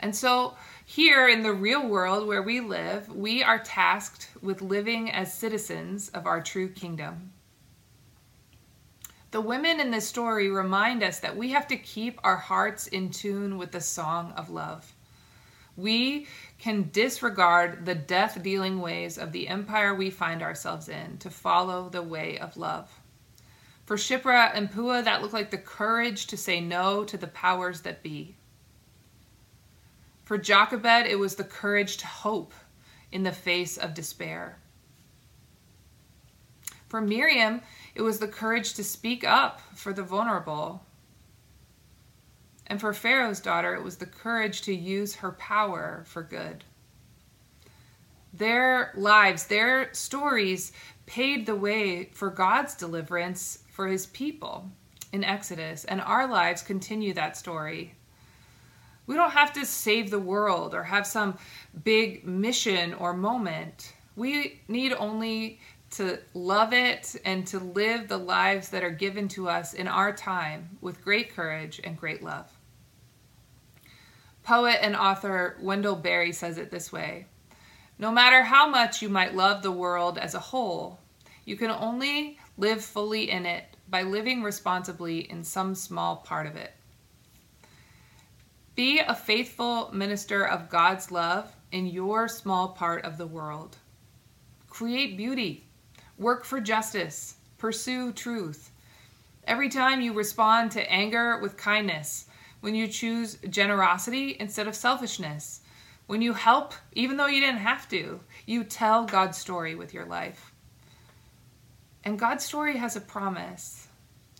And 0.00 0.14
so, 0.14 0.54
here 0.84 1.28
in 1.28 1.42
the 1.42 1.52
real 1.52 1.86
world 1.86 2.26
where 2.26 2.42
we 2.42 2.60
live, 2.60 3.08
we 3.14 3.42
are 3.42 3.58
tasked 3.58 4.28
with 4.40 4.62
living 4.62 5.10
as 5.10 5.32
citizens 5.32 6.08
of 6.10 6.26
our 6.26 6.40
true 6.40 6.68
kingdom. 6.68 7.32
The 9.30 9.40
women 9.42 9.78
in 9.78 9.90
this 9.90 10.08
story 10.08 10.48
remind 10.48 11.02
us 11.02 11.20
that 11.20 11.36
we 11.36 11.50
have 11.50 11.68
to 11.68 11.76
keep 11.76 12.18
our 12.24 12.36
hearts 12.36 12.86
in 12.86 13.10
tune 13.10 13.58
with 13.58 13.72
the 13.72 13.80
song 13.80 14.32
of 14.32 14.48
love. 14.48 14.94
We 15.76 16.26
can 16.58 16.88
disregard 16.92 17.84
the 17.84 17.94
death 17.94 18.42
dealing 18.42 18.80
ways 18.80 19.18
of 19.18 19.32
the 19.32 19.46
empire 19.48 19.94
we 19.94 20.10
find 20.10 20.42
ourselves 20.42 20.88
in 20.88 21.18
to 21.18 21.30
follow 21.30 21.90
the 21.90 22.02
way 22.02 22.38
of 22.38 22.56
love. 22.56 22.90
For 23.84 23.96
Shiphrah 23.96 24.50
and 24.54 24.70
Puah, 24.70 25.02
that 25.02 25.22
looked 25.22 25.34
like 25.34 25.50
the 25.50 25.58
courage 25.58 26.26
to 26.28 26.36
say 26.36 26.60
no 26.60 27.04
to 27.04 27.16
the 27.16 27.26
powers 27.26 27.82
that 27.82 28.02
be. 28.02 28.34
For 30.24 30.36
Jochebed, 30.36 31.06
it 31.06 31.18
was 31.18 31.36
the 31.36 31.44
courage 31.44 31.98
to 31.98 32.06
hope 32.06 32.52
in 33.12 33.22
the 33.22 33.32
face 33.32 33.76
of 33.76 33.94
despair. 33.94 34.58
For 36.88 37.00
Miriam, 37.00 37.60
it 37.98 38.02
was 38.02 38.20
the 38.20 38.28
courage 38.28 38.74
to 38.74 38.84
speak 38.84 39.24
up 39.24 39.60
for 39.74 39.92
the 39.92 40.04
vulnerable. 40.04 40.86
And 42.68 42.80
for 42.80 42.94
Pharaoh's 42.94 43.40
daughter, 43.40 43.74
it 43.74 43.82
was 43.82 43.96
the 43.96 44.06
courage 44.06 44.62
to 44.62 44.74
use 44.74 45.16
her 45.16 45.32
power 45.32 46.04
for 46.06 46.22
good. 46.22 46.62
Their 48.32 48.92
lives, 48.94 49.48
their 49.48 49.92
stories 49.94 50.70
paved 51.06 51.46
the 51.46 51.56
way 51.56 52.10
for 52.12 52.30
God's 52.30 52.76
deliverance 52.76 53.64
for 53.72 53.88
his 53.88 54.06
people 54.06 54.70
in 55.12 55.24
Exodus, 55.24 55.84
and 55.84 56.00
our 56.00 56.28
lives 56.28 56.62
continue 56.62 57.14
that 57.14 57.36
story. 57.36 57.94
We 59.06 59.16
don't 59.16 59.32
have 59.32 59.54
to 59.54 59.66
save 59.66 60.10
the 60.10 60.20
world 60.20 60.72
or 60.72 60.84
have 60.84 61.06
some 61.06 61.36
big 61.82 62.24
mission 62.24 62.94
or 62.94 63.12
moment. 63.12 63.92
We 64.14 64.60
need 64.68 64.92
only 64.92 65.58
to 65.90 66.18
love 66.34 66.72
it 66.72 67.16
and 67.24 67.46
to 67.46 67.58
live 67.58 68.08
the 68.08 68.18
lives 68.18 68.68
that 68.70 68.84
are 68.84 68.90
given 68.90 69.28
to 69.28 69.48
us 69.48 69.74
in 69.74 69.88
our 69.88 70.12
time 70.12 70.78
with 70.80 71.02
great 71.02 71.34
courage 71.34 71.80
and 71.82 71.98
great 71.98 72.22
love. 72.22 72.50
Poet 74.42 74.78
and 74.82 74.96
author 74.96 75.56
Wendell 75.60 75.96
Berry 75.96 76.32
says 76.32 76.58
it 76.58 76.70
this 76.70 76.92
way 76.92 77.26
No 77.98 78.10
matter 78.10 78.42
how 78.42 78.68
much 78.68 79.02
you 79.02 79.08
might 79.08 79.34
love 79.34 79.62
the 79.62 79.72
world 79.72 80.18
as 80.18 80.34
a 80.34 80.40
whole, 80.40 80.98
you 81.44 81.56
can 81.56 81.70
only 81.70 82.38
live 82.56 82.84
fully 82.84 83.30
in 83.30 83.46
it 83.46 83.64
by 83.88 84.02
living 84.02 84.42
responsibly 84.42 85.30
in 85.30 85.42
some 85.42 85.74
small 85.74 86.16
part 86.16 86.46
of 86.46 86.56
it. 86.56 86.72
Be 88.74 89.00
a 89.00 89.14
faithful 89.14 89.90
minister 89.92 90.46
of 90.46 90.68
God's 90.68 91.10
love 91.10 91.54
in 91.72 91.86
your 91.86 92.28
small 92.28 92.68
part 92.68 93.04
of 93.04 93.18
the 93.18 93.26
world. 93.26 93.76
Create 94.68 95.16
beauty, 95.16 95.67
work 96.18 96.44
for 96.44 96.60
justice, 96.60 97.36
pursue 97.56 98.12
truth. 98.12 98.70
Every 99.46 99.68
time 99.68 100.00
you 100.00 100.12
respond 100.12 100.72
to 100.72 100.92
anger 100.92 101.38
with 101.38 101.56
kindness, 101.56 102.26
when 102.60 102.74
you 102.74 102.88
choose 102.88 103.38
generosity 103.48 104.36
instead 104.38 104.66
of 104.66 104.74
selfishness, 104.74 105.60
when 106.06 106.20
you 106.20 106.32
help 106.32 106.74
even 106.92 107.16
though 107.16 107.26
you 107.26 107.40
didn't 107.40 107.58
have 107.58 107.88
to, 107.90 108.20
you 108.46 108.64
tell 108.64 109.04
God's 109.04 109.38
story 109.38 109.74
with 109.74 109.94
your 109.94 110.06
life. 110.06 110.52
And 112.04 112.18
God's 112.18 112.44
story 112.44 112.76
has 112.76 112.96
a 112.96 113.00
promise 113.00 113.88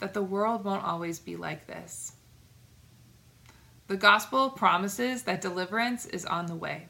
that 0.01 0.15
the 0.15 0.23
world 0.23 0.65
won't 0.65 0.85
always 0.85 1.19
be 1.19 1.37
like 1.37 1.67
this. 1.67 2.13
The 3.87 3.97
gospel 3.97 4.51
promises 4.51 5.23
that 5.23 5.41
deliverance 5.41 6.07
is 6.07 6.25
on 6.25 6.47
the 6.47 6.55
way. 6.55 6.89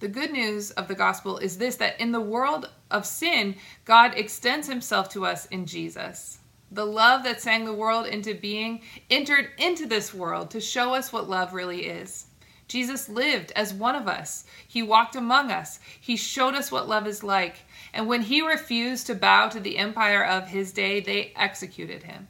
The 0.00 0.08
good 0.08 0.32
news 0.32 0.70
of 0.72 0.88
the 0.88 0.94
gospel 0.94 1.38
is 1.38 1.58
this 1.58 1.76
that 1.76 2.00
in 2.00 2.12
the 2.12 2.20
world 2.20 2.70
of 2.90 3.06
sin, 3.06 3.56
God 3.84 4.14
extends 4.16 4.66
himself 4.66 5.08
to 5.10 5.24
us 5.24 5.46
in 5.46 5.66
Jesus. 5.66 6.38
The 6.70 6.86
love 6.86 7.24
that 7.24 7.40
sang 7.40 7.64
the 7.64 7.72
world 7.72 8.06
into 8.06 8.34
being 8.34 8.80
entered 9.08 9.50
into 9.58 9.86
this 9.86 10.12
world 10.12 10.50
to 10.50 10.60
show 10.60 10.94
us 10.94 11.12
what 11.12 11.28
love 11.28 11.52
really 11.52 11.86
is. 11.86 12.26
Jesus 12.68 13.08
lived 13.08 13.52
as 13.56 13.74
one 13.74 13.96
of 13.96 14.08
us. 14.08 14.44
He 14.66 14.82
walked 14.82 15.16
among 15.16 15.50
us. 15.50 15.80
He 16.00 16.16
showed 16.16 16.54
us 16.54 16.70
what 16.70 16.88
love 16.88 17.06
is 17.06 17.22
like. 17.22 17.64
And 17.92 18.06
when 18.06 18.22
he 18.22 18.46
refused 18.46 19.06
to 19.08 19.14
bow 19.14 19.48
to 19.48 19.60
the 19.60 19.78
empire 19.78 20.24
of 20.24 20.48
his 20.48 20.72
day, 20.72 21.00
they 21.00 21.32
executed 21.36 22.04
him 22.04 22.28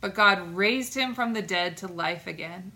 but 0.00 0.14
God 0.14 0.54
raised 0.54 0.94
him 0.94 1.14
from 1.14 1.32
the 1.32 1.42
dead 1.42 1.76
to 1.78 1.86
life 1.86 2.26
again. 2.26 2.72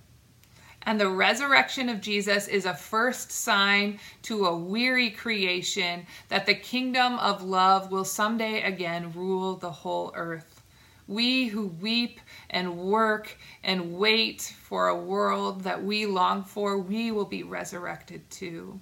And 0.86 1.00
the 1.00 1.08
resurrection 1.08 1.88
of 1.88 2.00
Jesus 2.00 2.46
is 2.46 2.66
a 2.66 2.74
first 2.74 3.32
sign 3.32 3.98
to 4.22 4.46
a 4.46 4.56
weary 4.56 5.10
creation 5.10 6.06
that 6.28 6.46
the 6.46 6.54
kingdom 6.54 7.18
of 7.18 7.42
love 7.42 7.90
will 7.90 8.04
someday 8.04 8.62
again 8.62 9.12
rule 9.12 9.56
the 9.56 9.70
whole 9.70 10.12
earth. 10.14 10.62
We 11.06 11.46
who 11.46 11.66
weep 11.66 12.20
and 12.50 12.76
work 12.76 13.36
and 13.62 13.94
wait 13.96 14.54
for 14.62 14.88
a 14.88 14.96
world 14.96 15.62
that 15.62 15.82
we 15.82 16.06
long 16.06 16.44
for, 16.44 16.78
we 16.78 17.10
will 17.10 17.24
be 17.24 17.42
resurrected 17.42 18.30
too. 18.30 18.80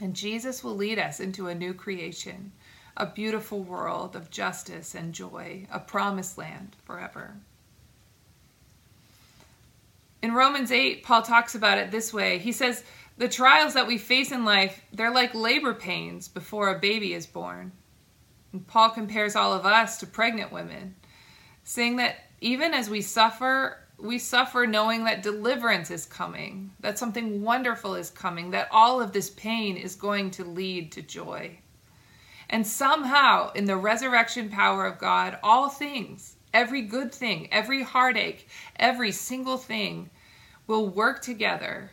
And 0.00 0.14
Jesus 0.14 0.64
will 0.64 0.76
lead 0.76 0.98
us 0.98 1.20
into 1.20 1.48
a 1.48 1.54
new 1.54 1.74
creation 1.74 2.52
a 2.96 3.06
beautiful 3.06 3.60
world 3.60 4.14
of 4.14 4.30
justice 4.30 4.94
and 4.94 5.12
joy, 5.12 5.66
a 5.72 5.80
promised 5.80 6.38
land 6.38 6.76
forever. 6.84 7.34
In 10.24 10.32
Romans 10.32 10.72
8, 10.72 11.02
Paul 11.02 11.20
talks 11.20 11.54
about 11.54 11.76
it 11.76 11.90
this 11.90 12.10
way. 12.10 12.38
He 12.38 12.52
says, 12.52 12.82
The 13.18 13.28
trials 13.28 13.74
that 13.74 13.86
we 13.86 13.98
face 13.98 14.32
in 14.32 14.46
life, 14.46 14.80
they're 14.90 15.12
like 15.12 15.34
labor 15.34 15.74
pains 15.74 16.28
before 16.28 16.70
a 16.70 16.78
baby 16.78 17.12
is 17.12 17.26
born. 17.26 17.72
And 18.54 18.66
Paul 18.66 18.88
compares 18.88 19.36
all 19.36 19.52
of 19.52 19.66
us 19.66 19.98
to 19.98 20.06
pregnant 20.06 20.50
women, 20.50 20.94
saying 21.62 21.96
that 21.96 22.16
even 22.40 22.72
as 22.72 22.88
we 22.88 23.02
suffer, 23.02 23.76
we 23.98 24.18
suffer 24.18 24.66
knowing 24.66 25.04
that 25.04 25.22
deliverance 25.22 25.90
is 25.90 26.06
coming, 26.06 26.70
that 26.80 26.98
something 26.98 27.42
wonderful 27.42 27.94
is 27.94 28.08
coming, 28.08 28.52
that 28.52 28.68
all 28.70 29.02
of 29.02 29.12
this 29.12 29.28
pain 29.28 29.76
is 29.76 29.94
going 29.94 30.30
to 30.30 30.44
lead 30.44 30.90
to 30.92 31.02
joy. 31.02 31.58
And 32.48 32.66
somehow, 32.66 33.52
in 33.52 33.66
the 33.66 33.76
resurrection 33.76 34.48
power 34.48 34.86
of 34.86 34.96
God, 34.98 35.38
all 35.42 35.68
things, 35.68 36.33
every 36.54 36.82
good 36.82 37.12
thing, 37.12 37.48
every 37.52 37.82
heartache, 37.82 38.48
every 38.76 39.10
single 39.12 39.58
thing 39.58 40.08
will 40.66 40.88
work 40.88 41.20
together 41.20 41.90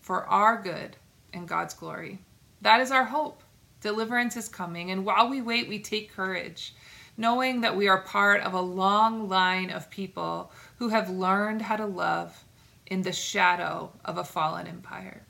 for 0.00 0.26
our 0.26 0.62
good 0.62 0.96
and 1.32 1.48
God's 1.48 1.74
glory. 1.74 2.20
That 2.60 2.80
is 2.80 2.90
our 2.90 3.04
hope. 3.04 3.42
Deliverance 3.80 4.36
is 4.36 4.48
coming. 4.48 4.90
And 4.90 5.04
while 5.04 5.28
we 5.28 5.42
wait, 5.42 5.68
we 5.68 5.78
take 5.80 6.14
courage, 6.14 6.74
knowing 7.16 7.62
that 7.62 7.76
we 7.76 7.88
are 7.88 8.02
part 8.02 8.42
of 8.42 8.52
a 8.52 8.60
long 8.60 9.28
line 9.28 9.70
of 9.70 9.90
people 9.90 10.52
who 10.78 10.90
have 10.90 11.10
learned 11.10 11.62
how 11.62 11.76
to 11.76 11.86
love 11.86 12.44
in 12.86 13.02
the 13.02 13.12
shadow 13.12 13.90
of 14.04 14.18
a 14.18 14.24
fallen 14.24 14.66
empire. 14.66 15.22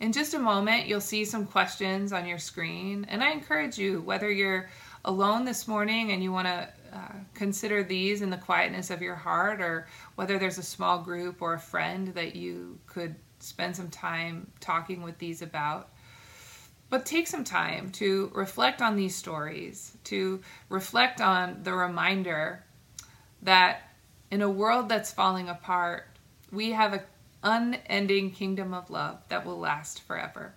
In 0.00 0.12
just 0.12 0.32
a 0.32 0.38
moment, 0.38 0.86
you'll 0.86 1.00
see 1.02 1.26
some 1.26 1.46
questions 1.46 2.10
on 2.10 2.26
your 2.26 2.38
screen, 2.38 3.06
and 3.10 3.22
I 3.22 3.32
encourage 3.32 3.76
you, 3.76 4.00
whether 4.00 4.30
you're 4.30 4.70
alone 5.04 5.44
this 5.44 5.66
morning 5.66 6.12
and 6.12 6.22
you 6.22 6.32
want 6.32 6.46
to 6.46 6.68
uh, 6.92 7.12
consider 7.34 7.82
these 7.82 8.20
in 8.22 8.30
the 8.30 8.36
quietness 8.36 8.90
of 8.90 9.00
your 9.00 9.14
heart, 9.14 9.60
or 9.60 9.86
whether 10.16 10.38
there's 10.38 10.58
a 10.58 10.62
small 10.62 10.98
group 10.98 11.40
or 11.40 11.54
a 11.54 11.58
friend 11.58 12.08
that 12.08 12.34
you 12.34 12.78
could 12.86 13.14
spend 13.38 13.76
some 13.76 13.88
time 13.88 14.50
talking 14.60 15.02
with 15.02 15.18
these 15.18 15.40
about. 15.40 15.90
But 16.88 17.06
take 17.06 17.28
some 17.28 17.44
time 17.44 17.90
to 17.92 18.32
reflect 18.34 18.82
on 18.82 18.96
these 18.96 19.14
stories, 19.14 19.96
to 20.04 20.40
reflect 20.68 21.20
on 21.20 21.62
the 21.62 21.72
reminder 21.72 22.64
that 23.42 23.82
in 24.30 24.42
a 24.42 24.50
world 24.50 24.88
that's 24.88 25.12
falling 25.12 25.48
apart, 25.48 26.08
we 26.50 26.72
have 26.72 26.92
an 26.92 27.02
unending 27.42 28.32
kingdom 28.32 28.74
of 28.74 28.90
love 28.90 29.22
that 29.28 29.46
will 29.46 29.58
last 29.58 30.02
forever. 30.02 30.52